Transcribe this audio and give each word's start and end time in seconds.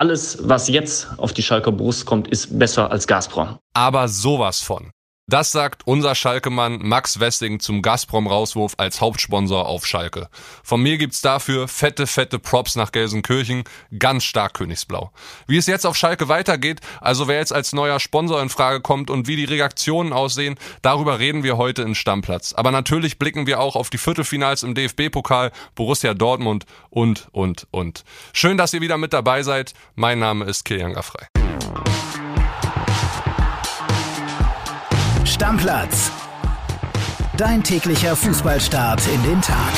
Alles, 0.00 0.38
was 0.40 0.68
jetzt 0.68 1.08
auf 1.18 1.34
die 1.34 1.42
Schalker 1.42 1.72
Brust 1.72 2.06
kommt, 2.06 2.26
ist 2.28 2.58
besser 2.58 2.90
als 2.90 3.06
Gazprom. 3.06 3.58
Aber 3.74 4.08
sowas 4.08 4.60
von. 4.60 4.92
Das 5.30 5.52
sagt 5.52 5.86
unser 5.86 6.16
Schalke-Mann 6.16 6.80
Max 6.82 7.20
Wessing 7.20 7.60
zum 7.60 7.82
Gazprom-Rauswurf 7.82 8.74
als 8.78 9.00
Hauptsponsor 9.00 9.64
auf 9.64 9.86
Schalke. 9.86 10.28
Von 10.64 10.82
mir 10.82 10.98
gibt's 10.98 11.22
dafür 11.22 11.68
fette, 11.68 12.08
fette 12.08 12.40
Props 12.40 12.74
nach 12.74 12.90
Gelsenkirchen, 12.90 13.62
ganz 13.96 14.24
stark 14.24 14.54
Königsblau. 14.54 15.12
Wie 15.46 15.56
es 15.56 15.68
jetzt 15.68 15.86
auf 15.86 15.96
Schalke 15.96 16.26
weitergeht, 16.26 16.80
also 17.00 17.28
wer 17.28 17.38
jetzt 17.38 17.52
als 17.52 17.72
neuer 17.72 18.00
Sponsor 18.00 18.42
in 18.42 18.48
Frage 18.48 18.80
kommt 18.80 19.08
und 19.08 19.28
wie 19.28 19.36
die 19.36 19.44
Reaktionen 19.44 20.12
aussehen, 20.12 20.56
darüber 20.82 21.20
reden 21.20 21.44
wir 21.44 21.56
heute 21.56 21.82
in 21.82 21.94
Stammplatz. 21.94 22.52
Aber 22.52 22.72
natürlich 22.72 23.20
blicken 23.20 23.46
wir 23.46 23.60
auch 23.60 23.76
auf 23.76 23.88
die 23.88 23.98
Viertelfinals 23.98 24.64
im 24.64 24.74
DFB-Pokal, 24.74 25.52
Borussia 25.76 26.12
Dortmund 26.12 26.66
und, 26.88 27.28
und, 27.30 27.68
und. 27.70 28.02
Schön, 28.32 28.56
dass 28.56 28.74
ihr 28.74 28.80
wieder 28.80 28.98
mit 28.98 29.12
dabei 29.12 29.44
seid. 29.44 29.74
Mein 29.94 30.18
Name 30.18 30.46
ist 30.46 30.64
Kilian 30.64 30.94
Gaffrey. 30.94 31.39
Stammplatz. 35.40 36.12
Dein 37.38 37.64
täglicher 37.64 38.14
Fußballstart 38.14 39.00
in 39.08 39.22
den 39.22 39.40
Tag. 39.40 39.72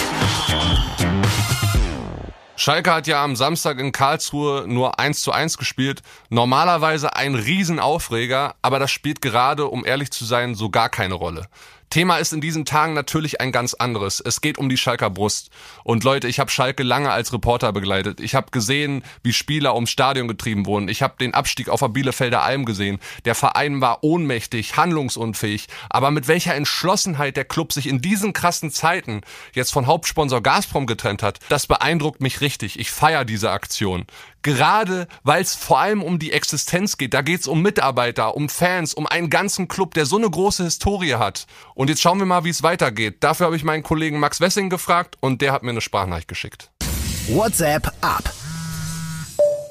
Schalke 2.56 2.92
hat 2.92 3.06
ja 3.06 3.22
am 3.22 3.36
Samstag 3.36 3.78
in 3.78 3.92
Karlsruhe 3.92 4.64
nur 4.66 4.98
1 4.98 5.22
zu 5.22 5.30
1 5.30 5.58
gespielt. 5.58 6.02
Normalerweise 6.30 7.14
ein 7.14 7.36
Riesenaufreger, 7.36 8.56
aber 8.60 8.80
das 8.80 8.90
spielt 8.90 9.22
gerade, 9.22 9.68
um 9.68 9.86
ehrlich 9.86 10.10
zu 10.10 10.24
sein, 10.24 10.56
so 10.56 10.68
gar 10.68 10.88
keine 10.88 11.14
Rolle. 11.14 11.46
Thema 11.92 12.16
ist 12.16 12.32
in 12.32 12.40
diesen 12.40 12.64
Tagen 12.64 12.94
natürlich 12.94 13.42
ein 13.42 13.52
ganz 13.52 13.74
anderes. 13.74 14.18
Es 14.24 14.40
geht 14.40 14.56
um 14.56 14.70
die 14.70 14.78
Schalker 14.78 15.10
Brust. 15.10 15.50
Und 15.84 16.04
Leute, 16.04 16.26
ich 16.26 16.40
habe 16.40 16.50
Schalke 16.50 16.82
lange 16.82 17.10
als 17.10 17.34
Reporter 17.34 17.70
begleitet. 17.70 18.18
Ich 18.18 18.34
habe 18.34 18.50
gesehen, 18.50 19.04
wie 19.22 19.34
Spieler 19.34 19.74
ums 19.74 19.90
Stadion 19.90 20.26
getrieben 20.26 20.64
wurden. 20.64 20.88
Ich 20.88 21.02
habe 21.02 21.16
den 21.20 21.34
Abstieg 21.34 21.68
auf 21.68 21.80
der 21.80 21.88
Bielefelder 21.88 22.40
Alm 22.40 22.64
gesehen. 22.64 22.98
Der 23.26 23.34
Verein 23.34 23.82
war 23.82 24.02
ohnmächtig, 24.02 24.78
handlungsunfähig. 24.78 25.66
Aber 25.90 26.10
mit 26.10 26.28
welcher 26.28 26.54
Entschlossenheit 26.54 27.36
der 27.36 27.44
Club 27.44 27.74
sich 27.74 27.86
in 27.86 28.00
diesen 28.00 28.32
krassen 28.32 28.70
Zeiten 28.70 29.20
jetzt 29.52 29.70
von 29.70 29.86
Hauptsponsor 29.86 30.42
Gazprom 30.42 30.86
getrennt 30.86 31.22
hat, 31.22 31.40
das 31.50 31.66
beeindruckt 31.66 32.22
mich 32.22 32.40
richtig. 32.40 32.80
Ich 32.80 32.90
feiere 32.90 33.26
diese 33.26 33.50
Aktion 33.50 34.06
gerade 34.42 35.06
weil 35.22 35.42
es 35.42 35.54
vor 35.54 35.80
allem 35.80 36.02
um 36.02 36.18
die 36.18 36.32
Existenz 36.32 36.96
geht. 36.96 37.14
Da 37.14 37.22
geht 37.22 37.40
es 37.40 37.46
um 37.48 37.62
Mitarbeiter, 37.62 38.36
um 38.36 38.48
Fans, 38.48 38.94
um 38.94 39.06
einen 39.06 39.30
ganzen 39.30 39.68
Club, 39.68 39.94
der 39.94 40.06
so 40.06 40.16
eine 40.16 40.28
große 40.28 40.64
Historie 40.64 41.14
hat. 41.14 41.46
Und 41.74 41.88
jetzt 41.88 42.02
schauen 42.02 42.18
wir 42.18 42.26
mal, 42.26 42.44
wie 42.44 42.50
es 42.50 42.62
weitergeht. 42.62 43.16
Dafür 43.20 43.46
habe 43.46 43.56
ich 43.56 43.64
meinen 43.64 43.82
Kollegen 43.82 44.18
Max 44.18 44.40
Wessing 44.40 44.70
gefragt 44.70 45.16
und 45.20 45.42
der 45.42 45.52
hat 45.52 45.62
mir 45.62 45.70
eine 45.70 45.80
Sprachnachricht 45.80 46.28
geschickt. 46.28 46.70
WhatsApp 47.28 47.86
ab. 48.00 48.32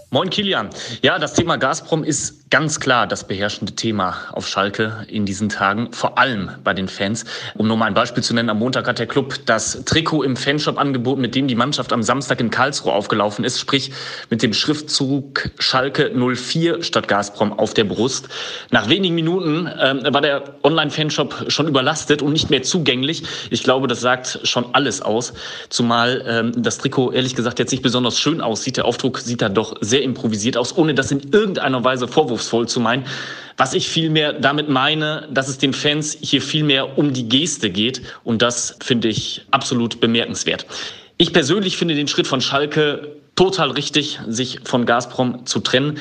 Moin 0.09 0.29
Kilian. 0.29 0.69
Ja, 1.01 1.19
das 1.19 1.33
Thema 1.33 1.57
Gazprom 1.57 2.03
ist 2.03 2.40
ganz 2.51 2.81
klar 2.81 3.07
das 3.07 3.23
beherrschende 3.23 3.71
Thema 3.71 4.17
auf 4.33 4.45
Schalke 4.45 5.05
in 5.07 5.25
diesen 5.25 5.47
Tagen, 5.47 5.93
vor 5.93 6.17
allem 6.17 6.51
bei 6.65 6.73
den 6.73 6.89
Fans. 6.89 7.23
Um 7.55 7.67
nur 7.67 7.77
mal 7.77 7.85
ein 7.85 7.93
Beispiel 7.93 8.21
zu 8.21 8.33
nennen, 8.33 8.49
am 8.49 8.59
Montag 8.59 8.87
hat 8.89 8.99
der 8.99 9.07
Club 9.07 9.35
das 9.45 9.85
Trikot 9.85 10.23
im 10.23 10.35
Fanshop 10.35 10.77
angeboten, 10.77 11.21
mit 11.21 11.33
dem 11.33 11.47
die 11.47 11.55
Mannschaft 11.55 11.93
am 11.93 12.03
Samstag 12.03 12.41
in 12.41 12.49
Karlsruhe 12.49 12.91
aufgelaufen 12.91 13.45
ist, 13.45 13.57
sprich 13.57 13.93
mit 14.29 14.43
dem 14.43 14.53
Schriftzug 14.53 15.49
Schalke 15.59 16.11
04 16.13 16.83
statt 16.83 17.07
Gazprom 17.07 17.57
auf 17.57 17.73
der 17.73 17.85
Brust. 17.85 18.27
Nach 18.69 18.89
wenigen 18.89 19.15
Minuten 19.15 19.69
ähm, 19.79 20.01
war 20.13 20.21
der 20.21 20.43
Online-Fanshop 20.63 21.45
schon 21.47 21.69
überlastet 21.69 22.21
und 22.21 22.33
nicht 22.33 22.49
mehr 22.49 22.63
zugänglich. 22.63 23.23
Ich 23.49 23.63
glaube, 23.63 23.87
das 23.87 24.01
sagt 24.01 24.41
schon 24.43 24.65
alles 24.73 25.01
aus, 25.01 25.33
zumal 25.69 26.25
ähm, 26.27 26.51
das 26.57 26.79
Trikot 26.79 27.13
ehrlich 27.13 27.33
gesagt 27.33 27.59
jetzt 27.59 27.71
nicht 27.71 27.81
besonders 27.81 28.19
schön 28.19 28.41
aussieht. 28.41 28.75
Der 28.75 28.83
Aufdruck 28.83 29.19
sieht 29.19 29.41
da 29.41 29.47
doch 29.47 29.77
sehr 29.79 30.01
improvisiert 30.01 30.57
aus, 30.57 30.77
ohne 30.77 30.93
dass 30.93 31.11
in 31.11 31.31
irgendeiner 31.31 31.81
Weise 31.85 32.09
Vorwurf 32.09 32.40
vorwurfsvoll 32.41 32.67
zu 32.67 32.79
meinen. 32.79 33.05
Was 33.57 33.73
ich 33.73 33.89
vielmehr 33.89 34.33
damit 34.33 34.69
meine, 34.69 35.27
dass 35.31 35.47
es 35.47 35.57
den 35.57 35.73
Fans 35.73 36.17
hier 36.19 36.41
vielmehr 36.41 36.97
um 36.97 37.13
die 37.13 37.29
Geste 37.29 37.69
geht. 37.69 38.01
Und 38.23 38.41
das 38.41 38.77
finde 38.81 39.07
ich 39.07 39.45
absolut 39.51 39.99
bemerkenswert. 39.99 40.65
Ich 41.17 41.33
persönlich 41.33 41.77
finde 41.77 41.95
den 41.95 42.07
Schritt 42.07 42.27
von 42.27 42.41
Schalke 42.41 43.15
total 43.35 43.71
richtig, 43.71 44.19
sich 44.27 44.59
von 44.63 44.85
Gazprom 44.85 45.45
zu 45.45 45.59
trennen. 45.59 45.99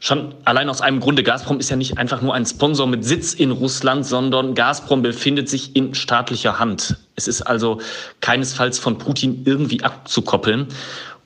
Schon 0.00 0.34
allein 0.44 0.68
aus 0.68 0.82
einem 0.82 1.00
Grunde, 1.00 1.22
Gazprom 1.22 1.58
ist 1.58 1.70
ja 1.70 1.76
nicht 1.76 1.96
einfach 1.96 2.20
nur 2.20 2.34
ein 2.34 2.44
Sponsor 2.44 2.86
mit 2.86 3.04
Sitz 3.04 3.32
in 3.32 3.50
Russland, 3.50 4.04
sondern 4.04 4.54
Gazprom 4.54 5.00
befindet 5.02 5.48
sich 5.48 5.74
in 5.74 5.94
staatlicher 5.94 6.58
Hand. 6.58 6.96
Es 7.14 7.28
ist 7.28 7.42
also 7.42 7.80
keinesfalls 8.20 8.78
von 8.78 8.98
Putin 8.98 9.42
irgendwie 9.46 9.82
abzukoppeln. 9.82 10.66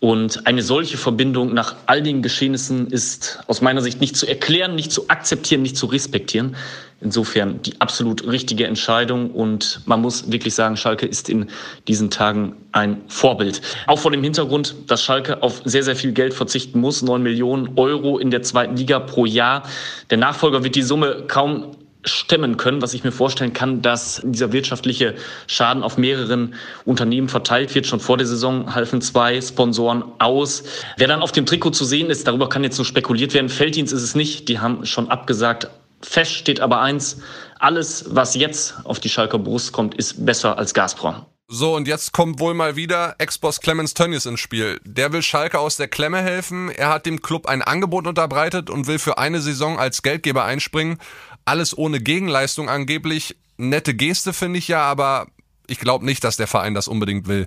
Und 0.01 0.47
eine 0.47 0.63
solche 0.63 0.97
Verbindung 0.97 1.53
nach 1.53 1.77
all 1.85 2.03
den 2.03 2.23
Geschehnissen 2.23 2.87
ist 2.87 3.39
aus 3.47 3.61
meiner 3.61 3.83
Sicht 3.83 4.01
nicht 4.01 4.17
zu 4.17 4.27
erklären, 4.27 4.75
nicht 4.75 4.91
zu 4.91 5.11
akzeptieren, 5.11 5.61
nicht 5.61 5.77
zu 5.77 5.85
respektieren. 5.85 6.57
Insofern 7.03 7.61
die 7.63 7.79
absolut 7.81 8.27
richtige 8.27 8.67
Entscheidung 8.67 9.31
und 9.31 9.83
man 9.85 10.01
muss 10.01 10.31
wirklich 10.33 10.55
sagen, 10.55 10.79
Schalke 10.79 11.05
ist 11.05 11.29
in 11.29 11.49
diesen 11.87 12.11
Tagen 12.11 12.57
ein 12.73 13.03
Vorbild. 13.09 13.61
Auch 13.87 13.99
vor 13.99 14.11
dem 14.11 14.23
Hintergrund, 14.23 14.75
dass 14.87 15.03
Schalke 15.03 15.43
auf 15.43 15.61
sehr, 15.67 15.83
sehr 15.83 15.97
viel 15.97 16.13
Geld 16.13 16.33
verzichten 16.33 16.81
muss, 16.81 17.03
neun 17.03 17.23
Millionen 17.23 17.77
Euro 17.77 18.19
in 18.19 18.31
der 18.31 18.43
zweiten 18.43 18.77
Liga 18.77 19.01
pro 19.01 19.27
Jahr. 19.27 19.65
Der 20.09 20.19
Nachfolger 20.19 20.65
wird 20.65 20.77
die 20.77 20.83
Summe 20.83 21.25
kaum 21.27 21.73
stemmen 22.05 22.57
können, 22.57 22.83
was 22.83 22.95
ich 22.95 23.05
mir 23.05 23.13
vorstellen 23.13 23.53
kann, 23.53 23.83
dass 23.83 24.23
dieser 24.25 24.53
wirtschaftliche 24.53 25.15
Schaden 25.47 25.83
auf 25.83 25.99
mehreren 25.99 26.55
Unternehmen 26.85 27.29
verteilt 27.29 27.75
wird. 27.75 27.87
Schon 27.87 28.01
vor 28.01 28.17
der 28.17 28.27
Saison 28.27 28.75
halfen 28.75 29.01
zwei 29.01 29.41
Sponsoren 29.41 30.05
aus. 30.19 30.65
Wer 30.97 31.09
dann 31.09 31.23
auf 31.23 31.33
dem 31.33 31.47
Trikot 31.47 31.71
zu 31.71 31.85
sehen 31.85 32.11
ist, 32.11 32.27
darüber 32.27 32.49
kann 32.49 32.65
jetzt 32.65 32.79
nur 32.79 32.85
spekuliert 32.85 33.35
werden. 33.35 33.49
Felddienst 33.49 33.93
ist 33.93 34.03
es 34.03 34.15
nicht, 34.15 34.49
die 34.49 34.59
haben 34.59 34.87
schon 34.87 35.11
abgesagt. 35.11 35.69
Fest 36.03 36.33
steht 36.33 36.61
aber 36.61 36.81
eins, 36.81 37.21
alles, 37.59 38.07
was 38.09 38.35
jetzt 38.35 38.75
auf 38.85 39.01
die 39.01 39.11
Schalker 39.11 39.39
Brust 39.39 39.73
kommt, 39.73 39.95
ist 39.95 40.25
besser 40.25 40.57
als 40.57 40.73
Gazprom. 40.73 41.27
So, 41.53 41.75
und 41.75 41.89
jetzt 41.89 42.13
kommt 42.13 42.39
wohl 42.39 42.55
mal 42.55 42.77
wieder 42.77 43.17
Ex-Boss 43.19 43.61
Clemens 43.61 43.93
Tönnies 43.93 44.25
ins 44.25 44.39
Spiel. 44.39 44.81
Der 44.85 45.13
will 45.13 45.21
Schalke 45.21 45.59
aus 45.59 45.77
der 45.77 45.89
Klemme 45.89 46.23
helfen. 46.23 46.71
Er 46.71 46.91
hat 46.91 47.07
dem 47.07 47.23
Club 47.23 47.47
ein 47.47 47.61
Angebot 47.61 48.07
unterbreitet 48.07 48.71
und 48.71 48.87
will 48.87 49.01
für 49.01 49.19
eine 49.19 49.41
Saison 49.41 49.77
als 49.77 50.03
Geldgeber 50.03 50.45
einspringen. 50.45 50.99
Alles 51.45 51.77
ohne 51.77 52.01
Gegenleistung 52.01 52.69
angeblich. 52.69 53.37
Nette 53.57 53.95
Geste 53.95 54.33
finde 54.33 54.59
ich 54.59 54.69
ja, 54.69 54.83
aber 54.83 55.27
ich 55.71 55.79
glaube 55.79 56.05
nicht, 56.05 56.25
dass 56.25 56.37
der 56.37 56.47
Verein 56.47 56.75
das 56.75 56.89
unbedingt 56.89 57.29
will. 57.29 57.47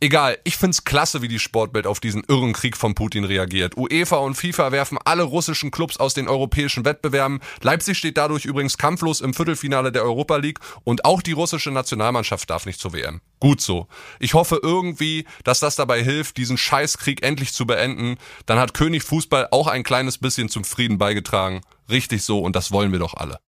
Egal, 0.00 0.38
ich 0.44 0.56
find's 0.56 0.84
klasse, 0.84 1.22
wie 1.22 1.28
die 1.28 1.38
Sportwelt 1.38 1.86
auf 1.86 2.00
diesen 2.00 2.22
irren 2.28 2.52
Krieg 2.52 2.76
von 2.76 2.94
Putin 2.94 3.24
reagiert. 3.24 3.76
UEFA 3.76 4.16
und 4.16 4.34
FIFA 4.34 4.72
werfen 4.72 4.98
alle 5.04 5.22
russischen 5.22 5.70
Clubs 5.70 5.96
aus 5.96 6.14
den 6.14 6.28
europäischen 6.28 6.84
Wettbewerben. 6.84 7.40
Leipzig 7.62 7.98
steht 7.98 8.16
dadurch 8.16 8.44
übrigens 8.44 8.78
kampflos 8.78 9.20
im 9.20 9.34
Viertelfinale 9.34 9.92
der 9.92 10.02
Europa 10.02 10.36
League 10.36 10.60
und 10.84 11.04
auch 11.04 11.22
die 11.22 11.32
russische 11.32 11.70
Nationalmannschaft 11.70 12.50
darf 12.50 12.66
nicht 12.66 12.80
zur 12.80 12.92
WM. 12.92 13.20
Gut 13.40 13.60
so. 13.60 13.88
Ich 14.20 14.34
hoffe 14.34 14.60
irgendwie, 14.62 15.26
dass 15.44 15.60
das 15.60 15.76
dabei 15.76 16.02
hilft, 16.02 16.36
diesen 16.36 16.58
Scheißkrieg 16.58 17.22
endlich 17.22 17.52
zu 17.52 17.66
beenden. 17.66 18.16
Dann 18.46 18.58
hat 18.58 18.74
König 18.74 19.02
Fußball 19.02 19.48
auch 19.50 19.66
ein 19.66 19.82
kleines 19.82 20.18
bisschen 20.18 20.48
zum 20.48 20.64
Frieden 20.64 20.98
beigetragen. 20.98 21.62
Richtig 21.88 22.22
so 22.22 22.40
und 22.40 22.54
das 22.54 22.70
wollen 22.70 22.92
wir 22.92 22.98
doch 22.98 23.14
alle. 23.14 23.38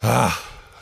Ah, 0.00 0.32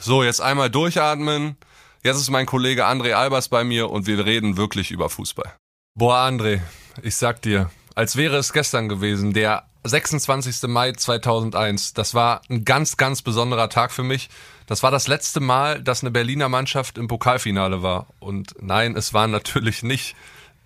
so, 0.01 0.23
jetzt 0.23 0.41
einmal 0.41 0.71
durchatmen. 0.71 1.57
Jetzt 2.03 2.17
ist 2.17 2.31
mein 2.31 2.47
Kollege 2.47 2.87
André 2.87 3.13
Albers 3.13 3.51
bei 3.51 3.63
mir 3.63 3.91
und 3.91 4.07
wir 4.07 4.25
reden 4.25 4.57
wirklich 4.57 4.91
über 4.91 5.11
Fußball. 5.11 5.53
Boah, 5.95 6.17
André, 6.17 6.63
ich 7.03 7.17
sag 7.17 7.43
dir, 7.43 7.71
als 7.95 8.17
wäre 8.17 8.39
es 8.39 8.55
gestern 8.55 8.89
gewesen, 8.89 9.35
der 9.35 9.67
26. 9.85 10.63
Mai 10.69 10.93
2001. 10.93 11.93
Das 11.93 12.15
war 12.15 12.41
ein 12.49 12.65
ganz, 12.65 12.97
ganz 12.97 13.21
besonderer 13.21 13.69
Tag 13.69 13.93
für 13.93 14.03
mich. 14.03 14.31
Das 14.67 14.83
war 14.83 14.91
das 14.91 15.09
letzte 15.09 15.41
Mal, 15.41 15.83
dass 15.83 16.03
eine 16.03 16.11
Berliner 16.11 16.49
Mannschaft 16.49 16.97
im 16.97 17.07
Pokalfinale 17.07 17.83
war. 17.83 18.07
Und 18.19 18.55
nein, 18.63 18.97
es 18.97 19.13
waren 19.13 19.31
natürlich 19.31 19.83
nicht 19.83 20.17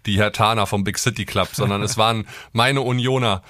die 0.06 0.18
Herr 0.18 0.32
Tana 0.32 0.66
vom 0.66 0.84
Big 0.84 0.98
City 0.98 1.24
Club, 1.24 1.48
sondern 1.52 1.82
es 1.82 1.96
waren 1.96 2.28
meine 2.52 2.82
Unioner 2.82 3.42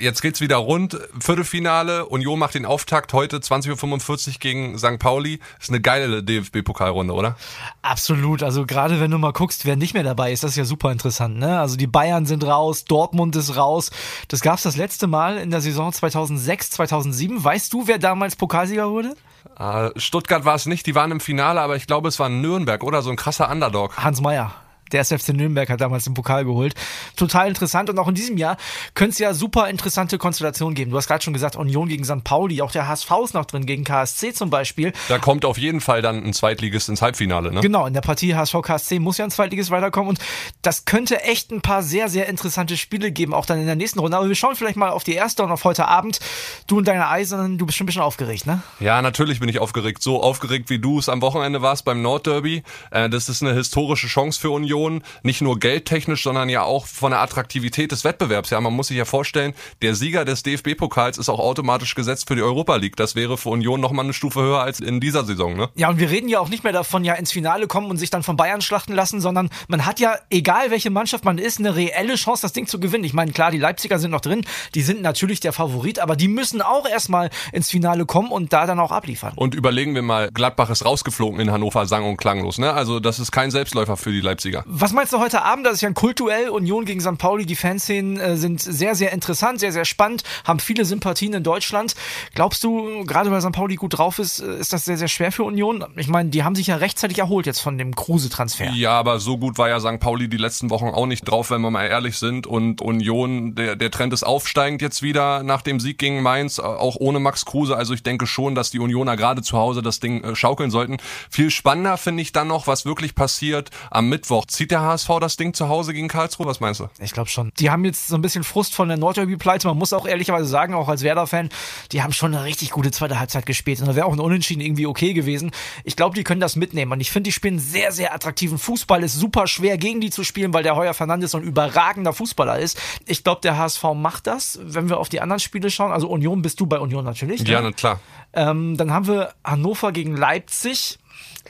jetzt 0.00 0.22
geht's 0.22 0.40
wieder 0.40 0.56
rund. 0.56 0.98
Viertelfinale, 1.18 2.06
Union 2.06 2.38
macht 2.38 2.54
den 2.54 2.66
Auftakt 2.66 3.12
heute 3.12 3.38
20.45 3.38 4.28
Uhr 4.28 4.34
gegen 4.38 4.78
St. 4.78 4.98
Pauli. 4.98 5.40
Ist 5.60 5.70
eine 5.70 5.80
geile 5.80 6.22
DFB-Pokalrunde, 6.22 7.12
oder? 7.12 7.36
Absolut. 7.82 8.42
Also 8.42 8.66
gerade 8.66 9.00
wenn 9.00 9.10
du 9.10 9.18
mal 9.18 9.32
guckst, 9.32 9.66
wer 9.66 9.76
nicht 9.76 9.94
mehr 9.94 10.02
dabei 10.02 10.32
ist, 10.32 10.44
das 10.44 10.52
ist 10.52 10.56
ja 10.56 10.64
super 10.64 10.92
interessant. 10.92 11.38
Ne? 11.38 11.58
Also 11.58 11.76
die 11.76 11.86
Bayern 11.86 12.26
sind 12.26 12.44
raus, 12.44 12.84
Dortmund 12.84 13.36
ist 13.36 13.56
raus. 13.56 13.90
Das 14.28 14.40
gab's 14.40 14.62
das 14.62 14.76
letzte 14.76 15.06
Mal 15.06 15.38
in 15.38 15.50
der 15.50 15.60
Saison 15.60 15.92
2006, 15.92 16.70
2007. 16.72 17.42
Weißt 17.42 17.72
du, 17.72 17.86
wer 17.86 17.98
damals 17.98 18.36
Pokalsieger 18.36 18.90
wurde? 18.90 19.16
Uh, 19.58 19.90
Stuttgart 19.96 20.44
war 20.44 20.56
es 20.56 20.66
nicht, 20.66 20.86
die 20.86 20.94
waren 20.94 21.10
im 21.12 21.20
Finale, 21.20 21.60
aber 21.60 21.76
ich 21.76 21.86
glaube, 21.86 22.08
es 22.08 22.18
war 22.18 22.28
Nürnberg 22.28 22.82
oder 22.82 23.00
so 23.02 23.10
ein 23.10 23.16
krasser 23.16 23.50
Underdog. 23.50 23.96
Hans 23.96 24.20
Meyer. 24.20 24.52
Der 24.92 25.00
SFC 25.00 25.30
Nürnberg 25.30 25.68
hat 25.68 25.80
damals 25.80 26.04
den 26.04 26.14
Pokal 26.14 26.44
geholt. 26.44 26.74
Total 27.16 27.48
interessant 27.48 27.90
und 27.90 27.98
auch 27.98 28.08
in 28.08 28.14
diesem 28.14 28.36
Jahr 28.36 28.56
könnte 28.94 29.12
es 29.12 29.18
ja 29.18 29.34
super 29.34 29.68
interessante 29.68 30.18
Konstellationen 30.18 30.74
geben. 30.74 30.90
Du 30.90 30.96
hast 30.96 31.08
gerade 31.08 31.24
schon 31.24 31.32
gesagt, 31.32 31.56
Union 31.56 31.88
gegen 31.88 32.04
St. 32.04 32.22
Pauli, 32.22 32.62
auch 32.62 32.70
der 32.70 32.86
HSV 32.86 33.10
ist 33.24 33.34
noch 33.34 33.46
drin, 33.46 33.66
gegen 33.66 33.84
KSC 33.84 34.32
zum 34.32 34.50
Beispiel. 34.50 34.92
Da 35.08 35.18
kommt 35.18 35.44
auf 35.44 35.58
jeden 35.58 35.80
Fall 35.80 36.02
dann 36.02 36.24
ein 36.24 36.32
Zweitligist 36.32 36.88
ins 36.88 37.02
Halbfinale, 37.02 37.52
ne? 37.52 37.60
Genau, 37.60 37.86
in 37.86 37.94
der 37.94 38.00
Partie 38.00 38.34
HSV 38.34 38.62
KSC 38.62 38.98
muss 39.00 39.18
ja 39.18 39.24
ein 39.24 39.30
Zweitligist 39.30 39.70
weiterkommen 39.70 40.10
und 40.10 40.18
das 40.62 40.84
könnte 40.84 41.22
echt 41.22 41.50
ein 41.50 41.62
paar 41.62 41.82
sehr, 41.82 42.08
sehr 42.08 42.28
interessante 42.28 42.76
Spiele 42.76 43.10
geben, 43.10 43.34
auch 43.34 43.46
dann 43.46 43.58
in 43.58 43.66
der 43.66 43.76
nächsten 43.76 43.98
Runde. 43.98 44.16
Aber 44.16 44.28
wir 44.28 44.34
schauen 44.34 44.54
vielleicht 44.54 44.76
mal 44.76 44.90
auf 44.90 45.04
die 45.04 45.14
erste 45.14 45.42
und 45.42 45.50
auf 45.50 45.64
heute 45.64 45.88
Abend. 45.88 46.20
Du 46.66 46.78
und 46.78 46.86
deine 46.86 47.08
Eisernen, 47.08 47.58
du 47.58 47.66
bist 47.66 47.78
schon 47.78 47.84
ein 47.84 47.88
bisschen 47.88 48.02
aufgeregt, 48.02 48.46
ne? 48.46 48.62
Ja, 48.78 49.02
natürlich 49.02 49.40
bin 49.40 49.48
ich 49.48 49.58
aufgeregt. 49.58 50.02
So 50.02 50.22
aufgeregt, 50.22 50.70
wie 50.70 50.78
du 50.78 50.98
es 50.98 51.08
am 51.08 51.22
Wochenende 51.22 51.62
warst 51.62 51.84
beim 51.84 52.02
Nordderby. 52.02 52.62
Äh, 52.90 53.08
das 53.08 53.28
ist 53.28 53.42
eine 53.42 53.54
historische 53.54 54.06
Chance 54.06 54.40
für 54.40 54.50
Union. 54.50 54.75
Nicht 55.22 55.40
nur 55.40 55.58
geldtechnisch, 55.58 56.22
sondern 56.22 56.48
ja 56.48 56.62
auch 56.62 56.86
von 56.86 57.10
der 57.10 57.20
Attraktivität 57.20 57.92
des 57.92 58.04
Wettbewerbs. 58.04 58.50
Ja, 58.50 58.60
man 58.60 58.72
muss 58.72 58.88
sich 58.88 58.96
ja 58.96 59.04
vorstellen, 59.04 59.54
der 59.82 59.94
Sieger 59.94 60.24
des 60.24 60.42
DFB-Pokals 60.42 61.18
ist 61.18 61.28
auch 61.28 61.40
automatisch 61.40 61.94
gesetzt 61.94 62.28
für 62.28 62.36
die 62.36 62.42
Europa 62.42 62.76
League. 62.76 62.96
Das 62.96 63.14
wäre 63.14 63.38
für 63.38 63.50
Union 63.50 63.80
nochmal 63.80 64.04
eine 64.04 64.12
Stufe 64.12 64.40
höher 64.40 64.60
als 64.60 64.80
in 64.80 65.00
dieser 65.00 65.24
Saison, 65.24 65.56
ne? 65.56 65.68
Ja, 65.74 65.88
und 65.88 65.98
wir 65.98 66.10
reden 66.10 66.28
ja 66.28 66.40
auch 66.40 66.48
nicht 66.48 66.64
mehr 66.64 66.72
davon, 66.72 67.04
ja 67.04 67.14
ins 67.14 67.32
Finale 67.32 67.66
kommen 67.66 67.90
und 67.90 67.96
sich 67.96 68.10
dann 68.10 68.22
von 68.22 68.36
Bayern 68.36 68.60
schlachten 68.60 68.92
lassen, 68.92 69.20
sondern 69.20 69.48
man 69.68 69.86
hat 69.86 70.00
ja, 70.00 70.16
egal 70.30 70.70
welche 70.70 70.90
Mannschaft 70.90 71.24
man 71.24 71.38
ist, 71.38 71.58
eine 71.58 71.74
reelle 71.74 72.16
Chance, 72.16 72.42
das 72.42 72.52
Ding 72.52 72.66
zu 72.66 72.78
gewinnen. 72.78 73.04
Ich 73.04 73.14
meine, 73.14 73.32
klar, 73.32 73.50
die 73.50 73.58
Leipziger 73.58 73.98
sind 73.98 74.10
noch 74.10 74.20
drin, 74.20 74.44
die 74.74 74.82
sind 74.82 75.02
natürlich 75.02 75.40
der 75.40 75.52
Favorit, 75.52 75.98
aber 75.98 76.16
die 76.16 76.28
müssen 76.28 76.60
auch 76.60 76.88
erstmal 76.88 77.30
ins 77.52 77.70
Finale 77.70 78.06
kommen 78.06 78.30
und 78.30 78.52
da 78.52 78.66
dann 78.66 78.78
auch 78.78 78.92
abliefern. 78.92 79.32
Und 79.36 79.54
überlegen 79.54 79.94
wir 79.94 80.02
mal, 80.02 80.30
Gladbach 80.32 80.70
ist 80.70 80.84
rausgeflogen 80.84 81.40
in 81.40 81.50
Hannover, 81.50 81.86
sang 81.86 82.04
und 82.04 82.16
klanglos, 82.16 82.58
ne? 82.58 82.72
Also 82.72 83.00
das 83.00 83.18
ist 83.18 83.32
kein 83.32 83.50
Selbstläufer 83.50 83.96
für 83.96 84.12
die 84.12 84.20
Leipziger. 84.20 84.64
Was 84.68 84.92
meinst 84.92 85.12
du 85.12 85.20
heute 85.20 85.42
Abend? 85.42 85.64
Das 85.64 85.74
ist 85.74 85.82
ja 85.82 85.88
ein 85.88 85.94
Kultuell 85.94 86.48
Union 86.48 86.86
gegen 86.86 87.00
St. 87.00 87.18
Pauli. 87.18 87.46
Die 87.46 87.54
Fanszenen 87.54 88.18
äh, 88.18 88.36
sind 88.36 88.60
sehr, 88.60 88.96
sehr 88.96 89.12
interessant, 89.12 89.60
sehr, 89.60 89.70
sehr 89.70 89.84
spannend, 89.84 90.24
haben 90.44 90.58
viele 90.58 90.84
Sympathien 90.84 91.34
in 91.34 91.44
Deutschland. 91.44 91.94
Glaubst 92.34 92.64
du, 92.64 93.04
gerade 93.04 93.30
weil 93.30 93.40
St. 93.40 93.52
Pauli 93.52 93.76
gut 93.76 93.96
drauf 93.96 94.18
ist, 94.18 94.40
äh, 94.40 94.58
ist 94.58 94.72
das 94.72 94.84
sehr, 94.84 94.96
sehr 94.96 95.06
schwer 95.06 95.30
für 95.30 95.44
Union? 95.44 95.84
Ich 95.94 96.08
meine, 96.08 96.30
die 96.30 96.42
haben 96.42 96.56
sich 96.56 96.66
ja 96.66 96.76
rechtzeitig 96.76 97.20
erholt 97.20 97.46
jetzt 97.46 97.60
von 97.60 97.78
dem 97.78 97.94
Kruse-Transfer. 97.94 98.70
Ja, 98.72 98.98
aber 98.98 99.20
so 99.20 99.38
gut 99.38 99.56
war 99.56 99.68
ja 99.68 99.78
St. 99.78 100.00
Pauli 100.00 100.26
die 100.26 100.36
letzten 100.36 100.68
Wochen 100.70 100.86
auch 100.86 101.06
nicht 101.06 101.22
drauf, 101.22 101.50
wenn 101.50 101.60
wir 101.60 101.70
mal 101.70 101.86
ehrlich 101.86 102.18
sind. 102.18 102.48
Und 102.48 102.82
Union, 102.82 103.54
der, 103.54 103.76
der 103.76 103.92
Trend 103.92 104.12
ist 104.12 104.24
aufsteigend 104.24 104.82
jetzt 104.82 105.00
wieder 105.00 105.44
nach 105.44 105.62
dem 105.62 105.78
Sieg 105.78 105.98
gegen 105.98 106.22
Mainz, 106.22 106.58
auch 106.58 106.96
ohne 106.98 107.20
Max 107.20 107.44
Kruse. 107.44 107.76
Also 107.76 107.94
ich 107.94 108.02
denke 108.02 108.26
schon, 108.26 108.56
dass 108.56 108.72
die 108.72 108.80
Unioner 108.80 109.16
gerade 109.16 109.42
zu 109.42 109.58
Hause 109.58 109.80
das 109.80 110.00
Ding 110.00 110.24
äh, 110.24 110.34
schaukeln 110.34 110.72
sollten. 110.72 110.96
Viel 111.30 111.52
spannender 111.52 111.96
finde 111.98 112.22
ich 112.22 112.32
dann 112.32 112.48
noch, 112.48 112.66
was 112.66 112.84
wirklich 112.84 113.14
passiert 113.14 113.70
am 113.92 114.08
Mittwoch. 114.08 114.44
Zieht 114.56 114.70
der 114.70 114.80
HSV 114.80 115.10
das 115.20 115.36
Ding 115.36 115.52
zu 115.52 115.68
Hause 115.68 115.92
gegen 115.92 116.08
Karlsruhe? 116.08 116.46
Was 116.46 116.60
meinst 116.60 116.80
du? 116.80 116.88
Ich 116.98 117.12
glaube 117.12 117.28
schon. 117.28 117.52
Die 117.58 117.68
haben 117.68 117.84
jetzt 117.84 118.08
so 118.08 118.14
ein 118.14 118.22
bisschen 118.22 118.42
Frust 118.42 118.74
von 118.74 118.88
der 118.88 118.96
Nordderby-Pleite. 118.96 119.68
Man 119.68 119.76
muss 119.76 119.92
auch 119.92 120.06
ehrlicherweise 120.06 120.46
sagen, 120.46 120.72
auch 120.72 120.88
als 120.88 121.02
Werder-Fan, 121.02 121.50
die 121.92 122.02
haben 122.02 122.14
schon 122.14 122.34
eine 122.34 122.42
richtig 122.44 122.70
gute 122.70 122.90
zweite 122.90 123.20
Halbzeit 123.20 123.44
gespielt. 123.44 123.80
Und 123.80 123.86
da 123.88 123.94
wäre 123.94 124.06
auch 124.06 124.14
ein 124.14 124.18
Unentschieden 124.18 124.62
irgendwie 124.62 124.86
okay 124.86 125.12
gewesen. 125.12 125.50
Ich 125.84 125.94
glaube, 125.94 126.14
die 126.14 126.24
können 126.24 126.40
das 126.40 126.56
mitnehmen. 126.56 126.90
Und 126.90 127.02
ich 127.02 127.10
finde, 127.10 127.28
die 127.28 127.32
spielen 127.32 127.58
sehr, 127.58 127.92
sehr 127.92 128.14
attraktiven 128.14 128.56
Fußball. 128.56 129.04
Ist 129.04 129.16
super 129.16 129.46
schwer, 129.46 129.76
gegen 129.76 130.00
die 130.00 130.08
zu 130.08 130.24
spielen, 130.24 130.54
weil 130.54 130.62
der 130.62 130.74
Heuer 130.74 130.94
Fernandes 130.94 131.32
so 131.32 131.36
ein 131.36 131.44
überragender 131.44 132.14
Fußballer 132.14 132.58
ist. 132.58 132.80
Ich 133.04 133.24
glaube, 133.24 133.42
der 133.42 133.58
HSV 133.58 133.84
macht 133.94 134.26
das, 134.26 134.58
wenn 134.62 134.88
wir 134.88 134.96
auf 134.96 135.10
die 135.10 135.20
anderen 135.20 135.40
Spiele 135.40 135.70
schauen. 135.70 135.92
Also 135.92 136.08
Union 136.08 136.40
bist 136.40 136.60
du 136.60 136.66
bei 136.66 136.78
Union 136.78 137.04
natürlich. 137.04 137.46
Ja, 137.46 137.60
ne? 137.60 137.74
klar. 137.74 138.00
Ähm, 138.32 138.78
dann 138.78 138.90
haben 138.90 139.06
wir 139.06 139.34
Hannover 139.44 139.92
gegen 139.92 140.16
Leipzig. 140.16 140.98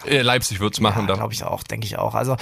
Äh, 0.04 0.22
Leipzig 0.22 0.60
wird's 0.60 0.80
machen. 0.80 1.06
Ja, 1.08 1.14
glaube 1.14 1.32
ich 1.32 1.44
auch, 1.44 1.62
denke 1.62 1.86
ich 1.86 1.98
auch. 1.98 2.14
Also 2.14 2.36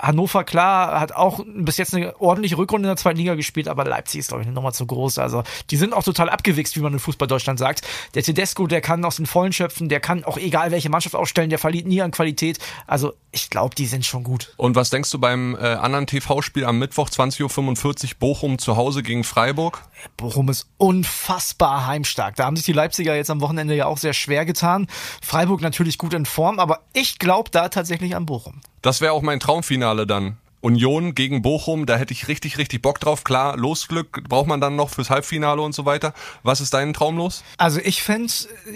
Hannover, 0.00 0.44
klar, 0.44 0.98
hat 0.98 1.12
auch 1.12 1.44
bis 1.46 1.76
jetzt 1.76 1.94
eine 1.94 2.18
ordentliche 2.20 2.56
Rückrunde 2.56 2.88
in 2.88 2.90
der 2.90 2.96
zweiten 2.96 3.18
Liga 3.18 3.34
gespielt, 3.34 3.68
aber 3.68 3.84
Leipzig 3.84 4.20
ist, 4.20 4.28
glaube 4.28 4.42
ich, 4.42 4.46
eine 4.46 4.54
Nummer 4.54 4.72
zu 4.72 4.86
groß. 4.86 5.18
Also, 5.18 5.42
die 5.70 5.76
sind 5.76 5.92
auch 5.92 6.02
total 6.02 6.30
abgewichst, 6.30 6.76
wie 6.76 6.80
man 6.80 6.92
in 6.92 6.98
Fußball 6.98 7.28
Deutschland 7.28 7.58
sagt. 7.58 7.82
Der 8.14 8.22
Tedesco, 8.22 8.66
der 8.66 8.80
kann 8.80 9.04
aus 9.04 9.16
den 9.16 9.26
Vollen 9.26 9.52
schöpfen, 9.52 9.88
der 9.88 10.00
kann 10.00 10.24
auch 10.24 10.38
egal 10.38 10.70
welche 10.70 10.88
Mannschaft 10.88 11.14
aufstellen, 11.14 11.50
der 11.50 11.58
verliert 11.58 11.86
nie 11.86 12.02
an 12.02 12.10
Qualität. 12.10 12.58
Also, 12.86 13.12
ich 13.32 13.50
glaube, 13.50 13.74
die 13.74 13.86
sind 13.86 14.04
schon 14.04 14.24
gut. 14.24 14.52
Und 14.56 14.74
was 14.74 14.90
denkst 14.90 15.10
du 15.10 15.18
beim 15.18 15.54
äh, 15.54 15.58
anderen 15.58 16.06
TV-Spiel 16.06 16.64
am 16.64 16.78
Mittwoch 16.78 17.08
20.45 17.08 18.04
Uhr 18.04 18.10
Bochum 18.18 18.58
zu 18.58 18.76
Hause 18.76 19.02
gegen 19.02 19.24
Freiburg? 19.24 19.82
Bochum 20.16 20.48
ist 20.48 20.68
unfassbar 20.78 21.86
heimstark. 21.86 22.36
Da 22.36 22.44
haben 22.46 22.56
sich 22.56 22.64
die 22.64 22.72
Leipziger 22.72 23.14
jetzt 23.14 23.30
am 23.30 23.40
Wochenende 23.40 23.74
ja 23.74 23.86
auch 23.86 23.98
sehr 23.98 24.14
schwer 24.14 24.44
getan. 24.44 24.86
Freiburg 25.22 25.60
natürlich 25.60 25.98
gut 25.98 26.14
in 26.14 26.26
Form, 26.26 26.58
aber 26.58 26.80
ich 26.92 27.18
glaube 27.18 27.50
da 27.50 27.68
tatsächlich 27.68 28.16
an 28.16 28.26
Bochum. 28.26 28.60
Das 28.82 29.00
wäre 29.00 29.12
auch 29.12 29.22
mein 29.22 29.40
Traumfinale 29.40 30.06
dann. 30.06 30.38
Union 30.60 31.14
gegen 31.14 31.40
Bochum, 31.40 31.86
da 31.86 31.96
hätte 31.96 32.12
ich 32.12 32.28
richtig, 32.28 32.58
richtig 32.58 32.82
Bock 32.82 33.00
drauf. 33.00 33.24
Klar, 33.24 33.56
Losglück 33.56 34.28
braucht 34.28 34.46
man 34.46 34.60
dann 34.60 34.76
noch 34.76 34.90
fürs 34.90 35.08
Halbfinale 35.08 35.62
und 35.62 35.74
so 35.74 35.86
weiter. 35.86 36.12
Was 36.42 36.60
ist 36.60 36.74
dein 36.74 36.92
Traum 36.92 37.16
los? 37.16 37.42
Also 37.56 37.80
ich 37.82 38.02
fände, 38.02 38.30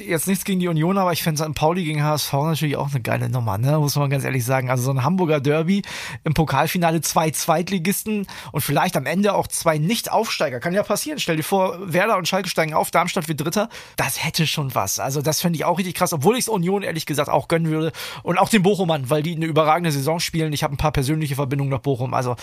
jetzt 0.06 0.26
nichts 0.26 0.44
gegen 0.44 0.60
die 0.60 0.68
Union, 0.68 0.96
aber 0.96 1.12
ich 1.12 1.22
fände 1.22 1.42
St. 1.42 1.54
Pauli 1.54 1.84
gegen 1.84 2.02
HSV 2.02 2.32
natürlich 2.32 2.76
auch 2.76 2.90
eine 2.90 3.02
geile 3.02 3.28
Nummer, 3.28 3.58
ne? 3.58 3.78
muss 3.78 3.96
man 3.96 4.08
ganz 4.08 4.24
ehrlich 4.24 4.44
sagen. 4.46 4.70
Also 4.70 4.84
so 4.84 4.90
ein 4.92 5.04
Hamburger 5.04 5.40
Derby 5.40 5.82
im 6.24 6.32
Pokalfinale, 6.32 7.02
zwei 7.02 7.30
Zweitligisten 7.30 8.26
und 8.52 8.60
vielleicht 8.62 8.96
am 8.96 9.04
Ende 9.04 9.34
auch 9.34 9.46
zwei 9.46 9.76
Nicht-Aufsteiger. 9.76 10.60
Kann 10.60 10.72
ja 10.72 10.82
passieren. 10.82 11.18
Stell 11.18 11.36
dir 11.36 11.42
vor, 11.42 11.76
Werder 11.92 12.16
und 12.16 12.26
Schalke 12.26 12.48
steigen 12.48 12.72
auf, 12.72 12.90
Darmstadt 12.90 13.28
wird 13.28 13.44
Dritter. 13.44 13.68
Das 13.96 14.24
hätte 14.24 14.46
schon 14.46 14.74
was. 14.74 14.98
Also 15.00 15.20
das 15.20 15.42
fände 15.42 15.58
ich 15.58 15.66
auch 15.66 15.78
richtig 15.78 15.94
krass, 15.94 16.14
obwohl 16.14 16.36
ich 16.36 16.44
es 16.44 16.48
Union 16.48 16.82
ehrlich 16.82 17.04
gesagt 17.04 17.28
auch 17.28 17.48
gönnen 17.48 17.70
würde. 17.70 17.92
Und 18.22 18.38
auch 18.38 18.48
den 18.48 18.62
Bochumern, 18.62 19.10
weil 19.10 19.22
die 19.22 19.36
eine 19.36 19.44
überragende 19.44 19.92
Saison 19.92 20.18
spielen. 20.18 20.54
Ich 20.54 20.62
habe 20.62 20.72
ein 20.72 20.78
paar 20.78 20.92
persönliche 20.92 21.34
Verbindungen 21.34 21.73
nach 21.74 21.82
Bochum. 21.82 22.14
Also 22.14 22.36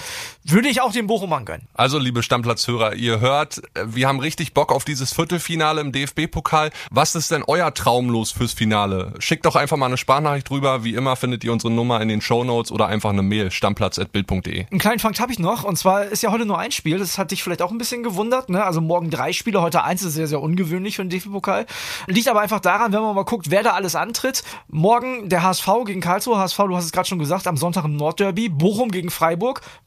würde 0.44 0.70
ich 0.70 0.82
auch 0.82 0.92
den 0.92 1.08
Bochumern 1.08 1.46
gönnen. 1.46 1.68
Also, 1.74 2.00
liebe 2.00 2.24
Stammplatzhörer, 2.24 2.96
ihr 2.96 3.20
hört, 3.20 3.62
wir 3.86 4.08
haben 4.08 4.20
richtig 4.20 4.54
Bock 4.54 4.72
auf 4.72 4.86
dieses 4.86 5.14
Viertelfinale 5.14 5.82
im 5.82 5.92
DFB-Pokal. 5.92 6.72
Was 6.90 7.16
ist 7.16 7.32
denn 7.32 7.44
euer 7.46 7.74
Traumlos 7.74 8.32
fürs 8.32 8.54
Finale? 8.54 9.14
Schickt 9.20 9.46
doch 9.46 9.56
einfach 9.56 9.78
mal 9.78 9.86
eine 9.86 9.98
Sparnachricht 9.98 10.50
drüber. 10.50 10.84
Wie 10.84 10.94
immer 10.94 11.16
findet 11.16 11.44
ihr 11.44 11.54
unsere 11.54 11.72
Nummer 11.72 12.02
in 12.02 12.08
den 12.08 12.22
Shownotes 12.22 12.72
oder 12.72 12.88
einfach 12.88 13.12
eine 13.12 13.22
Mail, 13.22 13.52
stammplatz.bild.de. 13.52 14.66
Einen 14.70 14.80
kleinen 14.80 15.00
Fakt 15.00 15.20
habe 15.20 15.32
ich 15.32 15.40
noch. 15.40 15.64
Und 15.64 15.78
zwar 15.78 16.06
ist 16.06 16.24
ja 16.24 16.32
heute 16.32 16.46
nur 16.46 16.60
ein 16.60 16.72
Spiel. 16.72 17.00
Das 17.00 17.18
hat 17.18 17.32
dich 17.32 17.44
vielleicht 17.44 17.62
auch 17.62 17.72
ein 17.72 17.78
bisschen 17.78 18.04
gewundert. 18.04 18.50
Ne? 18.50 18.64
Also 18.64 18.82
morgen 18.82 19.10
drei 19.10 19.34
Spiele, 19.34 19.62
heute 19.62 19.84
eins 19.84 20.04
ist 20.04 20.14
sehr, 20.14 20.28
sehr 20.28 20.42
ungewöhnlich 20.42 20.96
für 20.96 21.06
den 21.06 21.10
DFB-Pokal. 21.10 21.66
Liegt 22.08 22.28
aber 22.28 22.42
einfach 22.42 22.60
daran, 22.60 22.94
wenn 22.94 23.02
man 23.02 23.16
mal 23.16 23.24
guckt, 23.24 23.52
wer 23.52 23.64
da 23.64 23.72
alles 23.72 23.96
antritt. 23.96 24.44
Morgen 24.68 25.30
der 25.30 25.44
HSV 25.44 25.68
gegen 25.86 26.02
Karlsruhe. 26.02 26.38
HSV, 26.38 26.58
du 26.58 26.76
hast 26.76 26.86
es 26.86 26.92
gerade 26.92 27.08
schon 27.08 27.20
gesagt, 27.20 27.48
am 27.48 27.58
Sonntag 27.58 27.86
im 27.86 27.96
Nordderby. 27.96 28.50
Bochum 28.50 28.92
gegen 28.92 29.10
Freiburg. 29.10 29.21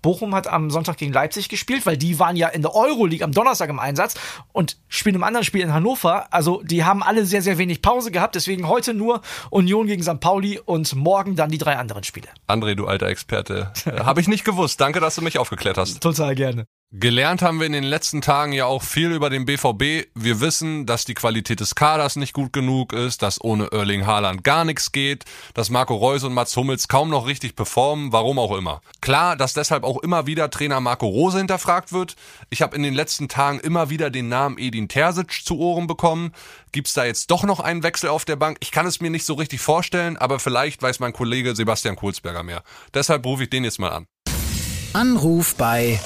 Bochum 0.03 0.35
hat 0.35 0.47
am 0.47 0.71
Sonntag 0.71 0.97
gegen 0.97 1.13
Leipzig 1.13 1.49
gespielt, 1.49 1.87
weil 1.87 1.97
die 1.97 2.19
waren 2.19 2.37
ja 2.37 2.49
in 2.49 2.63
der 2.63 2.75
Euroleague 2.75 3.25
am 3.25 3.33
Donnerstag 3.33 3.69
im 3.71 3.79
Einsatz 3.79 4.15
und 4.53 4.79
spielen 4.89 5.17
im 5.17 5.25
anderen 5.25 5.45
Spiel 5.45 5.63
in 5.63 5.73
Hannover. 5.73 6.33
Also 6.33 6.63
die 6.63 6.85
haben 6.85 7.03
alle 7.03 7.27
sehr, 7.27 7.43
sehr 7.43 7.59
wenig 7.59 7.83
Pause 7.83 8.11
gehabt. 8.11 8.35
Deswegen 8.35 8.69
heute 8.69 8.95
nur 8.95 9.21
Union 9.51 9.87
gegen 9.87 10.03
St. 10.03 10.21
Pauli 10.21 10.59
und 10.59 10.95
morgen 10.95 11.37
dann 11.37 11.51
die 11.51 11.59
drei 11.59 11.77
anderen 11.77 12.05
Spiele. 12.05 12.29
André, 12.49 12.75
du 12.75 12.87
alter 12.87 13.07
Experte. 13.07 13.73
Habe 13.87 14.21
ich 14.21 14.29
nicht 14.29 14.45
gewusst. 14.45 14.81
Danke, 14.81 15.01
dass 15.01 15.17
du 15.17 15.23
mich 15.23 15.39
aufgeklärt 15.39 15.79
hast. 15.79 16.01
Total 16.01 16.35
gerne. 16.35 16.67
Gelernt 16.97 17.43
haben 17.43 17.59
wir 17.59 17.67
in 17.67 17.73
den 17.73 17.83
letzten 17.83 18.21
Tagen 18.21 18.53
ja 18.53 18.67
auch 18.67 18.85
viel 18.85 19.11
über 19.11 19.29
den 19.29 19.47
BVB. 19.47 20.07
Wir 20.15 20.41
wissen, 20.41 20.87
dass 20.87 21.05
die 21.05 21.15
Qualität 21.15 21.59
des 21.59 21.75
Kaders 21.75 22.15
nicht 22.15 22.33
gut 22.33 22.53
genug 22.53 22.93
ist, 22.93 23.21
dass 23.21 23.43
ohne 23.43 23.73
Erling 23.73 24.07
Haaland 24.07 24.45
gar 24.45 24.65
nichts 24.65 24.93
geht, 24.93 25.25
dass 25.55 25.71
Marco 25.71 25.97
Reus 25.97 26.23
und 26.23 26.33
Mats 26.35 26.57
Hummels 26.57 26.87
kaum 26.87 27.11
noch 27.11 27.27
richtig 27.27 27.57
performen, 27.57 28.13
warum 28.13 28.39
auch 28.39 28.57
immer. 28.57 28.81
Klar, 29.01 29.35
dass 29.35 29.55
deshalb 29.55 29.83
auch 29.83 30.05
immer 30.05 30.29
wieder 30.29 30.51
Trainer 30.51 30.79
Marco 30.79 31.09
Rose 31.09 31.39
hinterfragt 31.39 31.93
wird. 31.93 32.15
Ich 32.49 32.63
habe 32.63 32.77
in 32.77 32.85
den 32.85 32.95
letzten 32.95 33.27
Tagen 33.27 33.59
immer 33.59 33.91
wieder 33.91 34.09
den 34.11 34.29
Namen 34.29 34.57
Edin 34.57 34.87
Terzic 34.87 35.45
zu 35.45 35.59
Ohren 35.59 35.89
bekommen. 35.89 36.31
Gibt's 36.71 36.95
da 36.95 37.05
jetzt 37.05 37.29
doch 37.33 37.43
noch 37.43 37.59
einen 37.59 37.83
Wechsel 37.83 38.09
auf 38.09 38.25
der 38.25 38.37
Bank? 38.37 38.59
Ich 38.61 38.71
kann 38.71 38.87
es 38.87 39.01
mir 39.01 39.11
nicht 39.11 39.27
so 39.27 39.35
richtig 39.35 39.61
vorstellen, 39.61 40.17
aber 40.17 40.39
vielleicht 40.39 40.81
weiß 40.81 41.01
mein 41.01 41.13
Kollege 41.13 41.57
Sebastian 41.57 41.97
Kohlsberger 41.97 42.45
mehr. 42.45 42.63
Deshalb 42.95 43.27
rufe 43.27 43.43
ich 43.43 43.51
den 43.51 43.65
jetzt 43.65 43.81
mal 43.81 43.91
an. 43.91 44.07
Anruf 44.93 45.57
bei 45.57 45.99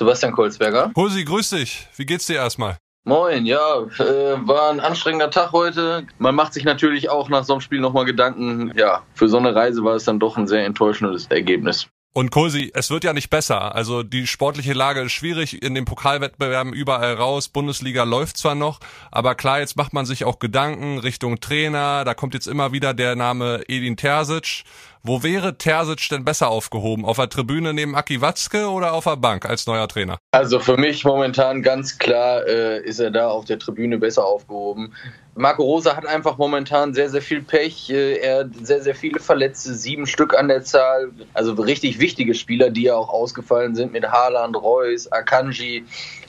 Sebastian 0.00 0.32
Kolzberger. 0.32 0.92
Hulsi, 0.96 1.24
grüß 1.24 1.50
dich. 1.50 1.86
Wie 1.96 2.06
geht's 2.06 2.26
dir 2.26 2.36
erstmal? 2.36 2.78
Moin, 3.04 3.44
ja, 3.44 3.82
äh, 3.98 4.48
war 4.48 4.70
ein 4.70 4.80
anstrengender 4.80 5.30
Tag 5.30 5.52
heute. 5.52 6.06
Man 6.18 6.34
macht 6.34 6.54
sich 6.54 6.64
natürlich 6.64 7.10
auch 7.10 7.28
nach 7.28 7.44
so 7.44 7.52
einem 7.52 7.60
Spiel 7.60 7.80
nochmal 7.80 8.06
Gedanken. 8.06 8.72
Ja, 8.76 9.02
für 9.12 9.28
so 9.28 9.36
eine 9.36 9.54
Reise 9.54 9.84
war 9.84 9.96
es 9.96 10.04
dann 10.04 10.18
doch 10.18 10.38
ein 10.38 10.46
sehr 10.46 10.64
enttäuschendes 10.64 11.26
Ergebnis. 11.26 11.88
Und 12.12 12.32
Kosi, 12.32 12.72
es 12.74 12.90
wird 12.90 13.04
ja 13.04 13.12
nicht 13.12 13.30
besser. 13.30 13.74
Also 13.74 14.02
die 14.02 14.26
sportliche 14.26 14.72
Lage 14.72 15.02
ist 15.02 15.12
schwierig 15.12 15.62
in 15.62 15.76
den 15.76 15.84
Pokalwettbewerben 15.84 16.72
überall 16.72 17.14
raus. 17.14 17.48
Bundesliga 17.48 18.02
läuft 18.02 18.36
zwar 18.36 18.56
noch, 18.56 18.80
aber 19.12 19.36
klar, 19.36 19.60
jetzt 19.60 19.76
macht 19.76 19.92
man 19.92 20.06
sich 20.06 20.24
auch 20.24 20.40
Gedanken 20.40 20.98
Richtung 20.98 21.38
Trainer. 21.38 22.04
Da 22.04 22.14
kommt 22.14 22.34
jetzt 22.34 22.48
immer 22.48 22.72
wieder 22.72 22.94
der 22.94 23.14
Name 23.14 23.62
Edin 23.68 23.96
Terzic. 23.96 24.64
Wo 25.02 25.22
wäre 25.22 25.56
Terzic 25.56 26.10
denn 26.10 26.26
besser 26.26 26.50
aufgehoben? 26.50 27.06
Auf 27.06 27.16
der 27.16 27.30
Tribüne 27.30 27.72
neben 27.72 27.96
Aki 27.96 28.20
Watzke 28.20 28.68
oder 28.68 28.92
auf 28.92 29.04
der 29.04 29.16
Bank 29.16 29.46
als 29.46 29.66
neuer 29.66 29.88
Trainer? 29.88 30.18
Also 30.32 30.60
für 30.60 30.76
mich 30.76 31.06
momentan 31.06 31.62
ganz 31.62 31.98
klar 31.98 32.46
äh, 32.46 32.82
ist 32.84 33.00
er 33.00 33.10
da 33.10 33.28
auf 33.28 33.46
der 33.46 33.58
Tribüne 33.58 33.96
besser 33.96 34.26
aufgehoben. 34.26 34.92
Marco 35.34 35.62
Rosa 35.62 35.96
hat 35.96 36.04
einfach 36.04 36.36
momentan 36.36 36.92
sehr, 36.92 37.08
sehr 37.08 37.22
viel 37.22 37.40
Pech. 37.40 37.88
Äh, 37.88 38.16
er 38.18 38.40
hat 38.40 38.50
sehr, 38.60 38.82
sehr 38.82 38.94
viele 38.94 39.20
Verletzte, 39.20 39.74
sieben 39.74 40.06
Stück 40.06 40.38
an 40.38 40.48
der 40.48 40.64
Zahl. 40.64 41.10
Also 41.32 41.54
richtig 41.54 41.98
wichtige 41.98 42.34
Spieler, 42.34 42.68
die 42.68 42.82
ja 42.82 42.94
auch 42.94 43.08
ausgefallen 43.08 43.74
sind 43.74 43.92
mit 43.92 44.04
Haaland, 44.04 44.54
Reus, 44.54 45.10
Akanji, 45.10 45.86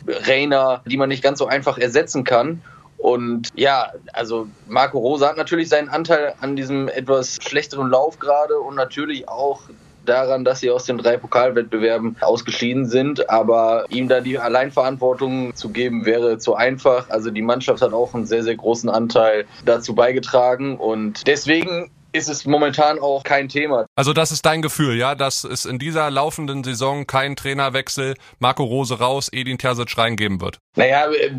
Reiner, 0.07 0.81
die 0.85 0.95
man 0.95 1.09
nicht 1.09 1.23
ganz 1.23 1.39
so 1.39 1.45
einfach 1.45 1.77
ersetzen 1.77 2.23
kann. 2.23 2.61
Und 3.01 3.49
ja, 3.55 3.91
also 4.13 4.47
Marco 4.67 4.99
Rosa 4.99 5.29
hat 5.29 5.37
natürlich 5.37 5.69
seinen 5.69 5.89
Anteil 5.89 6.35
an 6.39 6.55
diesem 6.55 6.87
etwas 6.87 7.39
schlechteren 7.41 7.89
Lauf 7.89 8.19
gerade 8.19 8.59
und 8.59 8.75
natürlich 8.75 9.27
auch 9.27 9.61
daran, 10.05 10.45
dass 10.45 10.59
sie 10.59 10.69
aus 10.69 10.85
den 10.85 10.97
drei 10.97 11.17
Pokalwettbewerben 11.17 12.17
ausgeschieden 12.21 12.85
sind. 12.85 13.29
Aber 13.29 13.85
ihm 13.89 14.07
da 14.07 14.21
die 14.21 14.37
Alleinverantwortung 14.37 15.55
zu 15.55 15.69
geben, 15.69 16.05
wäre 16.05 16.37
zu 16.37 16.55
einfach. 16.55 17.09
Also 17.09 17.31
die 17.31 17.41
Mannschaft 17.41 17.81
hat 17.81 17.93
auch 17.93 18.13
einen 18.13 18.25
sehr, 18.25 18.43
sehr 18.43 18.55
großen 18.55 18.89
Anteil 18.89 19.45
dazu 19.65 19.95
beigetragen. 19.95 20.77
Und 20.77 21.25
deswegen 21.27 21.89
ist 22.13 22.29
es 22.29 22.45
momentan 22.45 22.99
auch 22.99 23.23
kein 23.23 23.49
Thema. 23.49 23.85
Also 23.95 24.13
das 24.13 24.31
ist 24.31 24.45
dein 24.45 24.61
Gefühl, 24.61 24.97
ja, 24.97 25.15
dass 25.15 25.43
es 25.43 25.65
in 25.65 25.79
dieser 25.79 26.09
laufenden 26.11 26.63
Saison 26.63 27.07
keinen 27.07 27.35
Trainerwechsel, 27.35 28.15
Marco 28.39 28.63
Rose 28.63 28.99
raus, 28.99 29.29
Edin 29.31 29.57
Terzic 29.57 29.97
reingeben 29.97 30.41
wird? 30.41 30.59
Naja, 30.77 31.11
äh, 31.11 31.31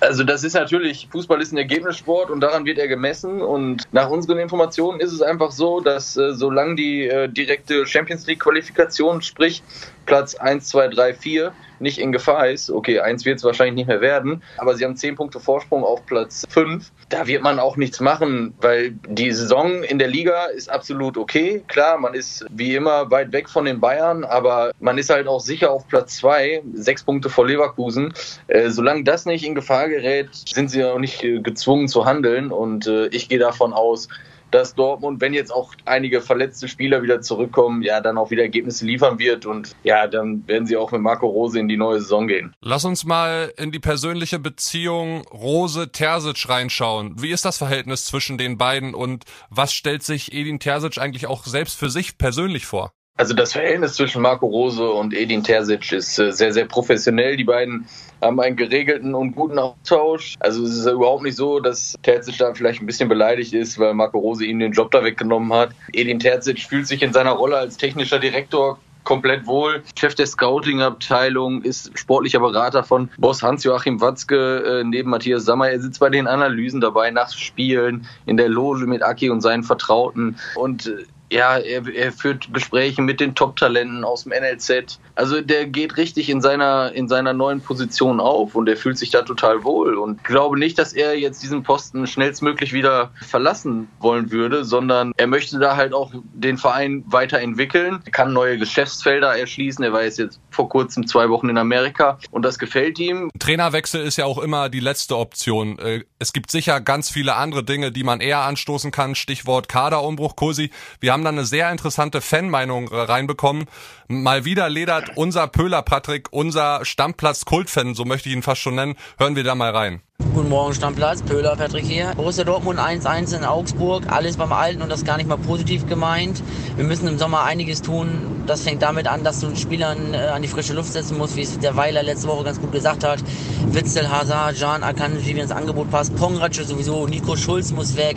also 0.00 0.24
das 0.24 0.44
ist 0.44 0.52
natürlich, 0.52 1.08
Fußball 1.10 1.40
ist 1.40 1.52
ein 1.52 1.56
Ergebnissport 1.56 2.30
und 2.30 2.40
daran 2.40 2.66
wird 2.66 2.78
er 2.78 2.86
gemessen 2.86 3.40
und 3.40 3.84
nach 3.92 4.10
unseren 4.10 4.38
Informationen 4.38 5.00
ist 5.00 5.12
es 5.12 5.22
einfach 5.22 5.52
so, 5.52 5.80
dass 5.80 6.18
äh, 6.18 6.34
solange 6.34 6.74
die 6.74 7.08
äh, 7.08 7.28
direkte 7.28 7.86
Champions 7.86 8.26
League 8.26 8.40
Qualifikation, 8.40 9.22
sprich 9.22 9.62
Platz 10.04 10.34
1, 10.34 10.68
2, 10.68 10.88
3, 10.88 11.14
4, 11.14 11.52
nicht 11.80 11.98
in 11.98 12.12
Gefahr 12.12 12.48
ist. 12.48 12.70
Okay, 12.70 13.00
eins 13.00 13.24
wird 13.24 13.38
es 13.38 13.44
wahrscheinlich 13.44 13.74
nicht 13.74 13.88
mehr 13.88 14.00
werden, 14.00 14.42
aber 14.58 14.74
sie 14.74 14.84
haben 14.84 14.96
zehn 14.96 15.14
Punkte 15.14 15.40
Vorsprung 15.40 15.84
auf 15.84 16.04
Platz 16.06 16.44
fünf. 16.48 16.90
Da 17.08 17.26
wird 17.26 17.42
man 17.42 17.58
auch 17.58 17.76
nichts 17.76 18.00
machen, 18.00 18.54
weil 18.60 18.92
die 19.08 19.30
Saison 19.30 19.82
in 19.82 19.98
der 19.98 20.08
Liga 20.08 20.46
ist 20.46 20.70
absolut 20.70 21.16
okay. 21.16 21.62
Klar, 21.68 21.98
man 21.98 22.14
ist 22.14 22.44
wie 22.50 22.74
immer 22.74 23.10
weit 23.10 23.32
weg 23.32 23.48
von 23.48 23.64
den 23.64 23.80
Bayern, 23.80 24.24
aber 24.24 24.72
man 24.80 24.98
ist 24.98 25.10
halt 25.10 25.28
auch 25.28 25.40
sicher 25.40 25.70
auf 25.70 25.86
Platz 25.88 26.16
zwei, 26.16 26.62
sechs 26.74 27.04
Punkte 27.04 27.28
vor 27.28 27.46
Leverkusen. 27.46 28.12
Äh, 28.48 28.70
solange 28.74 29.04
das 29.04 29.26
nicht 29.26 29.44
in 29.44 29.54
Gefahr 29.54 29.88
gerät, 29.88 30.28
sind 30.32 30.70
sie 30.70 30.84
auch 30.84 30.98
nicht 30.98 31.22
äh, 31.24 31.40
gezwungen 31.40 31.88
zu 31.88 32.04
handeln 32.04 32.50
und 32.50 32.86
äh, 32.86 33.06
ich 33.08 33.28
gehe 33.28 33.38
davon 33.38 33.72
aus, 33.72 34.08
dass 34.54 34.74
Dortmund, 34.76 35.20
wenn 35.20 35.34
jetzt 35.34 35.52
auch 35.52 35.74
einige 35.84 36.20
verletzte 36.20 36.68
Spieler 36.68 37.02
wieder 37.02 37.20
zurückkommen, 37.20 37.82
ja, 37.82 38.00
dann 38.00 38.16
auch 38.16 38.30
wieder 38.30 38.42
Ergebnisse 38.42 38.86
liefern 38.86 39.18
wird 39.18 39.46
und 39.46 39.74
ja, 39.82 40.06
dann 40.06 40.46
werden 40.46 40.66
sie 40.66 40.76
auch 40.76 40.92
mit 40.92 41.00
Marco 41.00 41.26
Rose 41.26 41.58
in 41.58 41.66
die 41.66 41.76
neue 41.76 42.00
Saison 42.00 42.28
gehen. 42.28 42.54
Lass 42.60 42.84
uns 42.84 43.04
mal 43.04 43.52
in 43.56 43.72
die 43.72 43.80
persönliche 43.80 44.38
Beziehung 44.38 45.22
Rose-Terzic 45.32 46.48
reinschauen. 46.48 47.20
Wie 47.20 47.30
ist 47.30 47.44
das 47.44 47.58
Verhältnis 47.58 48.06
zwischen 48.06 48.38
den 48.38 48.56
beiden 48.56 48.94
und 48.94 49.24
was 49.50 49.72
stellt 49.72 50.04
sich 50.04 50.32
Edin 50.32 50.60
Terzic 50.60 50.98
eigentlich 50.98 51.26
auch 51.26 51.44
selbst 51.44 51.76
für 51.76 51.90
sich 51.90 52.16
persönlich 52.16 52.64
vor? 52.64 52.92
Also 53.16 53.32
das 53.32 53.52
Verhältnis 53.52 53.94
zwischen 53.94 54.22
Marco 54.22 54.46
Rose 54.46 54.90
und 54.90 55.14
Edin 55.14 55.44
Terzic 55.44 55.92
ist 55.92 56.18
äh, 56.18 56.32
sehr, 56.32 56.52
sehr 56.52 56.64
professionell. 56.64 57.36
Die 57.36 57.44
beiden 57.44 57.86
haben 58.20 58.40
einen 58.40 58.56
geregelten 58.56 59.14
und 59.14 59.36
guten 59.36 59.56
Austausch. 59.56 60.34
Also 60.40 60.64
es 60.64 60.78
ist 60.78 60.86
überhaupt 60.86 61.22
nicht 61.22 61.36
so, 61.36 61.60
dass 61.60 61.94
Terzic 62.02 62.38
da 62.38 62.52
vielleicht 62.54 62.82
ein 62.82 62.86
bisschen 62.86 63.08
beleidigt 63.08 63.52
ist, 63.52 63.78
weil 63.78 63.94
Marco 63.94 64.18
Rose 64.18 64.44
ihm 64.44 64.58
den 64.58 64.72
Job 64.72 64.90
da 64.90 65.04
weggenommen 65.04 65.52
hat. 65.52 65.70
Edin 65.92 66.18
Terzic 66.18 66.58
fühlt 66.62 66.88
sich 66.88 67.02
in 67.02 67.12
seiner 67.12 67.30
Rolle 67.30 67.56
als 67.56 67.76
technischer 67.76 68.18
Direktor 68.18 68.80
komplett 69.04 69.46
wohl. 69.46 69.84
Chef 69.96 70.16
der 70.16 70.26
Scouting-Abteilung, 70.26 71.62
ist 71.62 71.96
sportlicher 71.96 72.40
Berater 72.40 72.82
von 72.82 73.10
Boss 73.18 73.42
Hans-Joachim 73.42 74.00
Watzke 74.00 74.80
äh, 74.80 74.84
neben 74.84 75.10
Matthias 75.10 75.44
Sammer. 75.44 75.68
Er 75.68 75.80
sitzt 75.80 76.00
bei 76.00 76.08
den 76.08 76.26
Analysen 76.26 76.80
dabei, 76.80 77.12
nach 77.12 77.30
Spielen, 77.30 78.08
in 78.26 78.38
der 78.38 78.48
Loge 78.48 78.86
mit 78.86 79.02
Aki 79.02 79.30
und 79.30 79.40
seinen 79.40 79.62
Vertrauten. 79.62 80.36
Und 80.56 80.86
äh, 80.86 81.04
ja, 81.30 81.58
er, 81.58 81.86
er 81.88 82.12
führt 82.12 82.52
Gespräche 82.52 83.02
mit 83.02 83.20
den 83.20 83.34
Top-Talenten 83.34 84.04
aus 84.04 84.24
dem 84.24 84.32
NLZ. 84.32 85.00
Also 85.16 85.40
der 85.40 85.66
geht 85.66 85.96
richtig 85.96 86.28
in 86.28 86.40
seiner, 86.40 86.92
in 86.92 87.08
seiner 87.08 87.32
neuen 87.32 87.60
Position 87.60 88.20
auf 88.20 88.54
und 88.54 88.68
er 88.68 88.76
fühlt 88.76 88.98
sich 88.98 89.10
da 89.10 89.22
total 89.22 89.64
wohl. 89.64 89.96
Und 89.96 90.18
ich 90.18 90.24
glaube 90.24 90.58
nicht, 90.58 90.78
dass 90.78 90.92
er 90.92 91.18
jetzt 91.18 91.42
diesen 91.42 91.62
Posten 91.62 92.06
schnellstmöglich 92.06 92.72
wieder 92.72 93.10
verlassen 93.26 93.88
wollen 94.00 94.30
würde, 94.30 94.64
sondern 94.64 95.12
er 95.16 95.26
möchte 95.26 95.58
da 95.58 95.76
halt 95.76 95.94
auch 95.94 96.12
den 96.34 96.58
Verein 96.58 97.04
weiterentwickeln, 97.06 98.00
er 98.04 98.12
kann 98.12 98.32
neue 98.32 98.58
Geschäftsfelder 98.58 99.36
erschließen. 99.36 99.84
Er 99.84 99.92
war 99.92 100.02
jetzt, 100.02 100.18
jetzt 100.18 100.40
vor 100.50 100.68
kurzem 100.68 101.06
zwei 101.06 101.28
Wochen 101.30 101.48
in 101.48 101.58
Amerika 101.58 102.18
und 102.30 102.42
das 102.42 102.58
gefällt 102.58 102.98
ihm. 102.98 103.30
Trainerwechsel 103.38 104.02
ist 104.02 104.16
ja 104.16 104.26
auch 104.26 104.38
immer 104.38 104.68
die 104.68 104.80
letzte 104.80 105.16
Option. 105.16 105.78
Äh, 105.78 106.04
es 106.18 106.32
gibt 106.32 106.50
sicher 106.50 106.80
ganz 106.80 107.10
viele 107.10 107.36
andere 107.36 107.64
Dinge, 107.64 107.92
die 107.92 108.04
man 108.04 108.20
eher 108.20 108.40
anstoßen 108.40 108.90
kann. 108.90 109.14
Stichwort 109.14 109.68
Kaderumbruch, 109.68 110.36
Kursi. 110.36 110.70
Wir 111.00 111.12
haben 111.14 111.24
dann 111.24 111.38
eine 111.38 111.46
sehr 111.46 111.70
interessante 111.70 112.20
Fanmeinung 112.20 112.88
reinbekommen. 112.88 113.66
Mal 114.08 114.44
wieder 114.44 114.68
ledert 114.68 115.16
unser 115.16 115.46
Pöhler 115.46 115.82
Patrick, 115.82 116.28
unser 116.32 116.84
Stammplatz-Kultfan, 116.84 117.94
so 117.94 118.04
möchte 118.04 118.28
ich 118.28 118.34
ihn 118.34 118.42
fast 118.42 118.60
schon 118.60 118.74
nennen. 118.74 118.96
Hören 119.16 119.36
wir 119.36 119.44
da 119.44 119.54
mal 119.54 119.70
rein. 119.70 120.02
Guten 120.32 120.48
Morgen, 120.48 120.74
Stammplatz. 120.74 121.22
Pöhler, 121.22 121.54
Patrick 121.54 121.84
hier. 121.84 122.12
Borussia 122.16 122.42
Dortmund 122.44 122.80
1-1 122.80 123.36
in 123.36 123.44
Augsburg. 123.44 124.04
Alles 124.10 124.36
beim 124.36 124.52
Alten 124.52 124.82
und 124.82 124.90
das 124.90 125.04
gar 125.04 125.16
nicht 125.16 125.28
mal 125.28 125.36
positiv 125.36 125.86
gemeint. 125.86 126.42
Wir 126.76 126.84
müssen 126.84 127.06
im 127.06 127.18
Sommer 127.18 127.44
einiges 127.44 127.82
tun. 127.82 128.42
Das 128.46 128.62
fängt 128.62 128.82
damit 128.82 129.06
an, 129.06 129.22
dass 129.22 129.40
du 129.40 129.46
den 129.46 129.56
Spielern 129.56 130.12
äh, 130.12 130.16
an 130.16 130.42
die 130.42 130.48
frische 130.48 130.72
Luft 130.72 130.92
setzen 130.92 131.18
musst, 131.18 131.36
wie 131.36 131.42
es 131.42 131.58
der 131.60 131.76
Weiler 131.76 132.02
letzte 132.02 132.26
Woche 132.26 132.44
ganz 132.44 132.60
gut 132.60 132.72
gesagt 132.72 133.04
hat. 133.04 133.20
Witzel, 133.68 134.10
Hazard, 134.10 134.58
Jan 134.58 134.82
Akanji, 134.82 135.36
wie 135.36 135.40
ins 135.40 135.52
Angebot 135.52 135.90
passt. 135.90 136.16
Pongratsche 136.16 136.64
sowieso. 136.64 137.06
Nico 137.06 137.36
Schulz 137.36 137.70
muss 137.70 137.96
weg. 137.96 138.16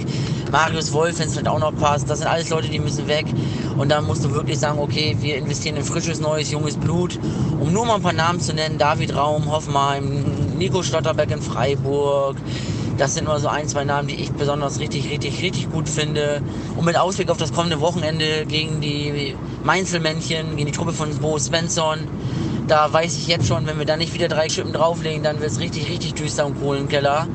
Marius 0.52 0.94
Wolf, 0.94 1.20
wenn 1.20 1.28
es 1.28 1.34
vielleicht 1.34 1.50
auch 1.50 1.60
noch 1.60 1.76
passt. 1.76 2.10
Das 2.10 2.20
sind 2.20 2.28
alles 2.28 2.50
Leute, 2.50 2.70
die 2.70 2.80
müssen 2.80 3.08
weg. 3.08 3.26
Und 3.78 3.90
dann 3.90 4.06
musst 4.06 4.24
du 4.24 4.32
wirklich 4.34 4.58
sagen, 4.58 4.80
okay, 4.80 5.16
wir 5.22 5.38
investieren 5.38 5.76
in 5.76 5.84
frisches, 5.84 6.20
neues, 6.20 6.52
junges 6.52 6.78
Blut. 6.78 7.20
Um 7.60 7.72
nur 7.72 7.86
mal 7.86 7.96
ein 7.96 8.02
paar 8.02 8.14
Namen 8.14 8.40
zu 8.40 8.54
nennen. 8.54 8.78
David 8.78 9.16
Raum, 9.16 9.52
Hoffmann, 9.52 10.26
Nico 10.58 10.84
Schlotterbeck 10.84 11.32
in 11.32 11.42
Freiburg. 11.42 12.38
Das 12.98 13.14
sind 13.14 13.26
nur 13.26 13.40
so 13.40 13.48
ein, 13.48 13.68
zwei 13.68 13.84
Namen, 13.84 14.08
die 14.08 14.16
ich 14.16 14.32
besonders 14.32 14.80
richtig, 14.80 15.10
richtig, 15.10 15.42
richtig 15.44 15.72
gut 15.72 15.88
finde. 15.88 16.42
Und 16.76 16.86
mit 16.86 16.98
Ausblick 16.98 17.30
auf 17.30 17.38
das 17.38 17.54
kommende 17.54 17.80
Wochenende 17.80 18.46
gegen 18.48 18.82
die 18.82 19.36
Mainzelmännchen, 19.64 20.56
gegen 20.56 20.66
die 20.66 20.72
Truppe 20.72 20.94
von 20.94 21.16
Bo 21.18 21.38
Svensson, 21.38 22.00
da 22.68 22.92
weiß 22.92 23.16
ich 23.18 23.28
jetzt 23.28 23.48
schon, 23.48 23.66
wenn 23.68 23.78
wir 23.78 23.86
da 23.86 23.96
nicht 23.96 24.14
wieder 24.14 24.28
drei 24.28 24.50
Schippen 24.50 24.74
drauflegen, 24.74 25.24
dann 25.24 25.40
wird 25.40 25.52
es 25.52 25.60
richtig, 25.60 25.90
richtig 25.90 26.16
düster 26.16 26.46
im 26.46 26.60
Kohlenkeller. 26.60 27.28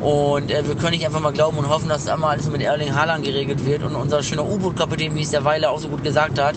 Und 0.00 0.50
äh, 0.50 0.66
wir 0.66 0.74
können 0.74 0.92
nicht 0.92 1.06
einfach 1.06 1.20
mal 1.20 1.32
glauben 1.32 1.58
und 1.58 1.68
hoffen, 1.68 1.88
dass 1.88 2.08
einmal 2.08 2.32
alles 2.32 2.50
mit 2.50 2.62
Erling 2.62 2.94
Haaland 2.94 3.24
geregelt 3.24 3.64
wird. 3.64 3.82
Und 3.82 3.94
unser 3.94 4.22
schöner 4.22 4.44
U-Boot-Kapitän, 4.44 5.14
wie 5.14 5.22
es 5.22 5.30
der 5.30 5.44
Weiler 5.44 5.70
auch 5.70 5.78
so 5.78 5.88
gut 5.88 6.02
gesagt 6.02 6.40
hat, 6.40 6.56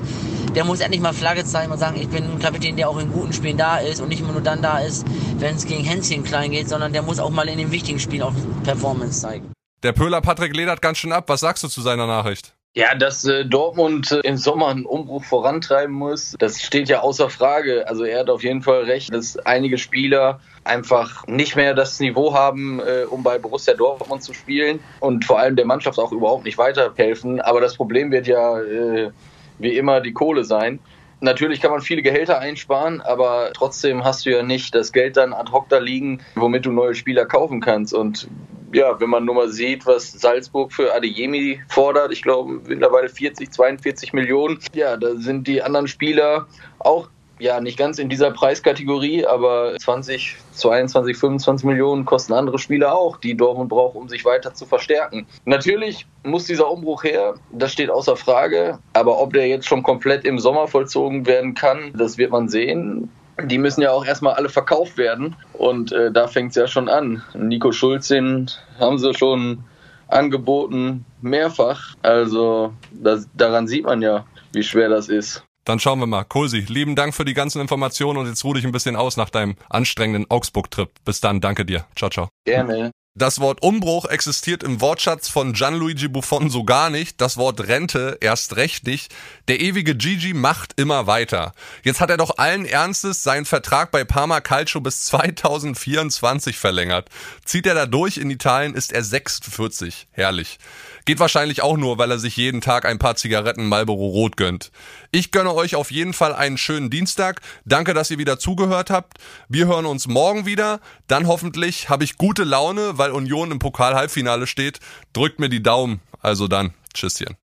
der 0.55 0.63
muss 0.63 0.79
endlich 0.79 1.01
mal 1.01 1.13
Flagge 1.13 1.43
zeigen 1.43 1.71
und 1.71 1.77
sagen, 1.77 1.99
ich 1.99 2.07
bin 2.07 2.23
ein 2.23 2.39
Kapitän, 2.39 2.77
der 2.77 2.89
auch 2.89 2.97
in 2.97 3.11
guten 3.11 3.33
Spielen 3.33 3.57
da 3.57 3.77
ist 3.77 4.01
und 4.01 4.07
nicht 4.07 4.21
immer 4.21 4.31
nur 4.31 4.41
dann 4.41 4.61
da 4.61 4.79
ist, 4.79 5.05
wenn 5.37 5.55
es 5.55 5.65
gegen 5.65 5.83
Hänschen 5.83 6.23
klein 6.23 6.51
geht, 6.51 6.69
sondern 6.69 6.93
der 6.93 7.01
muss 7.01 7.19
auch 7.19 7.29
mal 7.29 7.47
in 7.49 7.57
den 7.57 7.71
wichtigen 7.71 7.99
Spielen 7.99 8.23
auch 8.23 8.33
Performance 8.63 9.21
zeigen. 9.21 9.51
Der 9.83 9.91
Pöhler 9.91 10.21
Patrick 10.21 10.55
ledert 10.55 10.81
ganz 10.81 10.97
schön 10.97 11.11
ab. 11.11 11.25
Was 11.27 11.41
sagst 11.41 11.63
du 11.63 11.67
zu 11.67 11.81
seiner 11.81 12.07
Nachricht? 12.07 12.53
Ja, 12.73 12.93
dass 12.95 13.23
äh, 13.23 13.45
Dortmund 13.45 14.11
äh, 14.11 14.19
im 14.23 14.35
Sommer 14.35 14.67
einen 14.67 14.85
Umbruch 14.85 15.23
vorantreiben 15.23 15.93
muss, 15.93 16.35
das 16.39 16.61
steht 16.61 16.89
ja 16.89 17.01
außer 17.01 17.29
Frage. 17.29 17.87
Also 17.87 18.03
er 18.03 18.19
hat 18.19 18.29
auf 18.29 18.43
jeden 18.43 18.61
Fall 18.61 18.83
recht, 18.83 19.13
dass 19.13 19.37
einige 19.37 19.77
Spieler 19.77 20.41
einfach 20.65 21.25
nicht 21.27 21.55
mehr 21.55 21.73
das 21.73 21.99
Niveau 22.01 22.33
haben, 22.33 22.81
äh, 22.81 23.05
um 23.09 23.23
bei 23.23 23.37
Borussia 23.37 23.75
Dortmund 23.75 24.23
zu 24.23 24.33
spielen 24.33 24.79
und 24.99 25.23
vor 25.23 25.39
allem 25.39 25.55
der 25.55 25.65
Mannschaft 25.65 25.99
auch 25.99 26.11
überhaupt 26.11 26.43
nicht 26.43 26.57
weiterhelfen. 26.57 27.39
Aber 27.39 27.61
das 27.61 27.75
Problem 27.75 28.11
wird 28.11 28.27
ja 28.27 28.59
äh, 28.59 29.11
wie 29.59 29.77
immer 29.77 30.01
die 30.01 30.13
Kohle 30.13 30.43
sein. 30.43 30.79
Natürlich 31.21 31.61
kann 31.61 31.71
man 31.71 31.81
viele 31.81 32.01
Gehälter 32.01 32.39
einsparen, 32.39 33.01
aber 33.01 33.51
trotzdem 33.53 34.03
hast 34.03 34.25
du 34.25 34.31
ja 34.31 34.43
nicht 34.43 34.75
das 34.75 34.91
Geld 34.91 35.17
dann 35.17 35.33
ad 35.33 35.51
hoc 35.51 35.69
da 35.69 35.77
liegen, 35.77 36.21
womit 36.35 36.65
du 36.65 36.71
neue 36.71 36.93
Spieler 36.93 37.25
kaufen 37.25 37.61
kannst. 37.61 37.93
Und 37.93 38.27
ja, 38.73 38.99
wenn 38.99 39.09
man 39.09 39.23
nur 39.23 39.35
mal 39.35 39.49
sieht, 39.49 39.85
was 39.85 40.11
Salzburg 40.11 40.73
für 40.73 40.93
Adeyemi 40.93 41.61
fordert, 41.69 42.11
ich 42.11 42.21
glaube 42.21 42.61
mittlerweile 42.67 43.07
40, 43.07 43.51
42 43.51 44.11
Millionen, 44.13 44.59
ja, 44.73 44.97
da 44.97 45.15
sind 45.15 45.47
die 45.47 45.63
anderen 45.63 45.87
Spieler 45.87 46.47
auch 46.79 47.09
ja, 47.39 47.59
nicht 47.59 47.77
ganz 47.77 47.99
in 47.99 48.09
dieser 48.09 48.31
Preiskategorie, 48.31 49.25
aber 49.25 49.75
20, 49.77 50.37
22, 50.53 51.17
25 51.17 51.65
Millionen 51.65 52.05
kosten 52.05 52.33
andere 52.33 52.59
Spieler 52.59 52.95
auch, 52.95 53.17
die 53.17 53.35
Dortmund 53.35 53.69
braucht, 53.69 53.95
um 53.95 54.07
sich 54.07 54.23
weiter 54.25 54.53
zu 54.53 54.65
verstärken. 54.65 55.27
Natürlich 55.45 56.05
muss 56.23 56.45
dieser 56.45 56.69
Umbruch 56.71 57.03
her, 57.03 57.35
das 57.51 57.73
steht 57.73 57.89
außer 57.89 58.15
Frage, 58.15 58.79
aber 58.93 59.19
ob 59.19 59.33
der 59.33 59.47
jetzt 59.47 59.67
schon 59.67 59.83
komplett 59.83 60.25
im 60.25 60.39
Sommer 60.39 60.67
vollzogen 60.67 61.25
werden 61.25 61.53
kann, 61.53 61.91
das 61.95 62.17
wird 62.17 62.31
man 62.31 62.49
sehen. 62.49 63.09
Die 63.43 63.57
müssen 63.57 63.81
ja 63.81 63.91
auch 63.91 64.05
erstmal 64.05 64.35
alle 64.35 64.47
verkauft 64.47 64.97
werden 64.97 65.35
und 65.53 65.91
äh, 65.91 66.11
da 66.11 66.27
fängt 66.27 66.51
es 66.51 66.55
ja 66.55 66.67
schon 66.67 66.87
an. 66.87 67.21
Nico 67.33 67.73
Schulz, 67.73 68.07
den 68.07 68.49
haben 68.79 68.97
sie 68.97 69.13
schon 69.13 69.65
angeboten. 70.07 71.05
mehrfach. 71.21 71.95
Also 72.01 72.73
das, 72.91 73.27
daran 73.35 73.67
sieht 73.67 73.83
man 73.83 74.01
ja, 74.01 74.25
wie 74.53 74.63
schwer 74.63 74.87
das 74.87 75.09
ist. 75.09 75.43
Dann 75.65 75.79
schauen 75.79 75.99
wir 75.99 76.07
mal. 76.07 76.23
Kosi, 76.23 76.59
lieben 76.59 76.95
Dank 76.95 77.13
für 77.13 77.25
die 77.25 77.33
ganzen 77.33 77.59
Informationen 77.59 78.19
und 78.19 78.27
jetzt 78.27 78.43
ruh 78.43 78.53
dich 78.53 78.65
ein 78.65 78.71
bisschen 78.71 78.95
aus 78.95 79.17
nach 79.17 79.29
deinem 79.29 79.55
anstrengenden 79.69 80.29
Augsburg-Trip. 80.29 80.89
Bis 81.03 81.19
dann, 81.19 81.41
danke 81.41 81.65
dir. 81.65 81.85
Ciao, 81.95 82.09
ciao. 82.09 82.29
Gerne. 82.45 82.91
Das 83.17 83.39
Wort 83.39 83.63
Umbruch 83.63 84.03
existiert 84.03 84.61
im 84.61 84.81
Wortschatz 84.81 85.29
von 85.29 85.53
Gianluigi 85.53 86.09
Buffon 86.09 86.49
so 86.49 86.65
gar 86.65 86.89
nicht, 86.89 87.21
das 87.21 87.37
Wort 87.37 87.65
Rente 87.65 88.17
erst 88.19 88.57
recht 88.57 88.85
nicht. 88.85 89.15
Der 89.47 89.61
ewige 89.61 89.95
Gigi 89.95 90.33
macht 90.33 90.77
immer 90.77 91.07
weiter. 91.07 91.53
Jetzt 91.83 92.01
hat 92.01 92.09
er 92.09 92.17
doch 92.17 92.37
allen 92.39 92.65
Ernstes 92.65 93.23
seinen 93.23 93.45
Vertrag 93.45 93.89
bei 93.91 94.03
Parma 94.03 94.41
Calcio 94.41 94.81
bis 94.81 95.05
2024 95.05 96.57
verlängert. 96.57 97.07
Zieht 97.45 97.67
er 97.67 97.73
da 97.75 97.85
durch 97.85 98.17
in 98.17 98.29
Italien, 98.29 98.75
ist 98.75 98.91
er 98.91 99.01
46. 99.01 100.09
Herrlich. 100.11 100.59
Geht 101.05 101.19
wahrscheinlich 101.19 101.61
auch 101.61 101.77
nur, 101.77 101.99
weil 101.99 102.09
er 102.09 102.17
sich 102.17 102.35
jeden 102.35 102.61
Tag 102.61 102.85
ein 102.85 102.97
paar 102.97 103.15
Zigaretten 103.15 103.67
Marlboro 103.67 104.07
Rot 104.07 104.37
gönnt. 104.37 104.71
Ich 105.11 105.29
gönne 105.29 105.53
euch 105.53 105.75
auf 105.75 105.91
jeden 105.91 106.13
Fall 106.13 106.33
einen 106.33 106.57
schönen 106.57 106.89
Dienstag. 106.89 107.41
Danke, 107.63 107.93
dass 107.93 108.09
ihr 108.09 108.17
wieder 108.17 108.39
zugehört 108.39 108.89
habt. 108.89 109.19
Wir 109.47 109.67
hören 109.67 109.85
uns 109.85 110.07
morgen 110.07 110.47
wieder. 110.47 110.79
Dann 111.07 111.27
hoffentlich 111.27 111.89
habe 111.89 112.03
ich 112.03 112.17
gute 112.17 112.43
Laune, 112.43 112.97
weil 112.97 113.11
Union 113.11 113.51
im 113.51 113.59
Pokal-Halbfinale 113.59 114.47
steht. 114.47 114.79
Drückt 115.13 115.39
mir 115.39 115.49
die 115.49 115.61
Daumen. 115.61 116.01
Also 116.21 116.47
dann, 116.47 116.73
tschüsschen. 116.91 117.37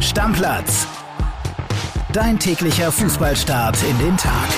Stammplatz. 0.00 0.86
Dein 2.12 2.38
täglicher 2.38 2.92
Fußballstart 2.92 3.82
in 3.82 3.98
den 3.98 4.16
Tag. 4.16 4.48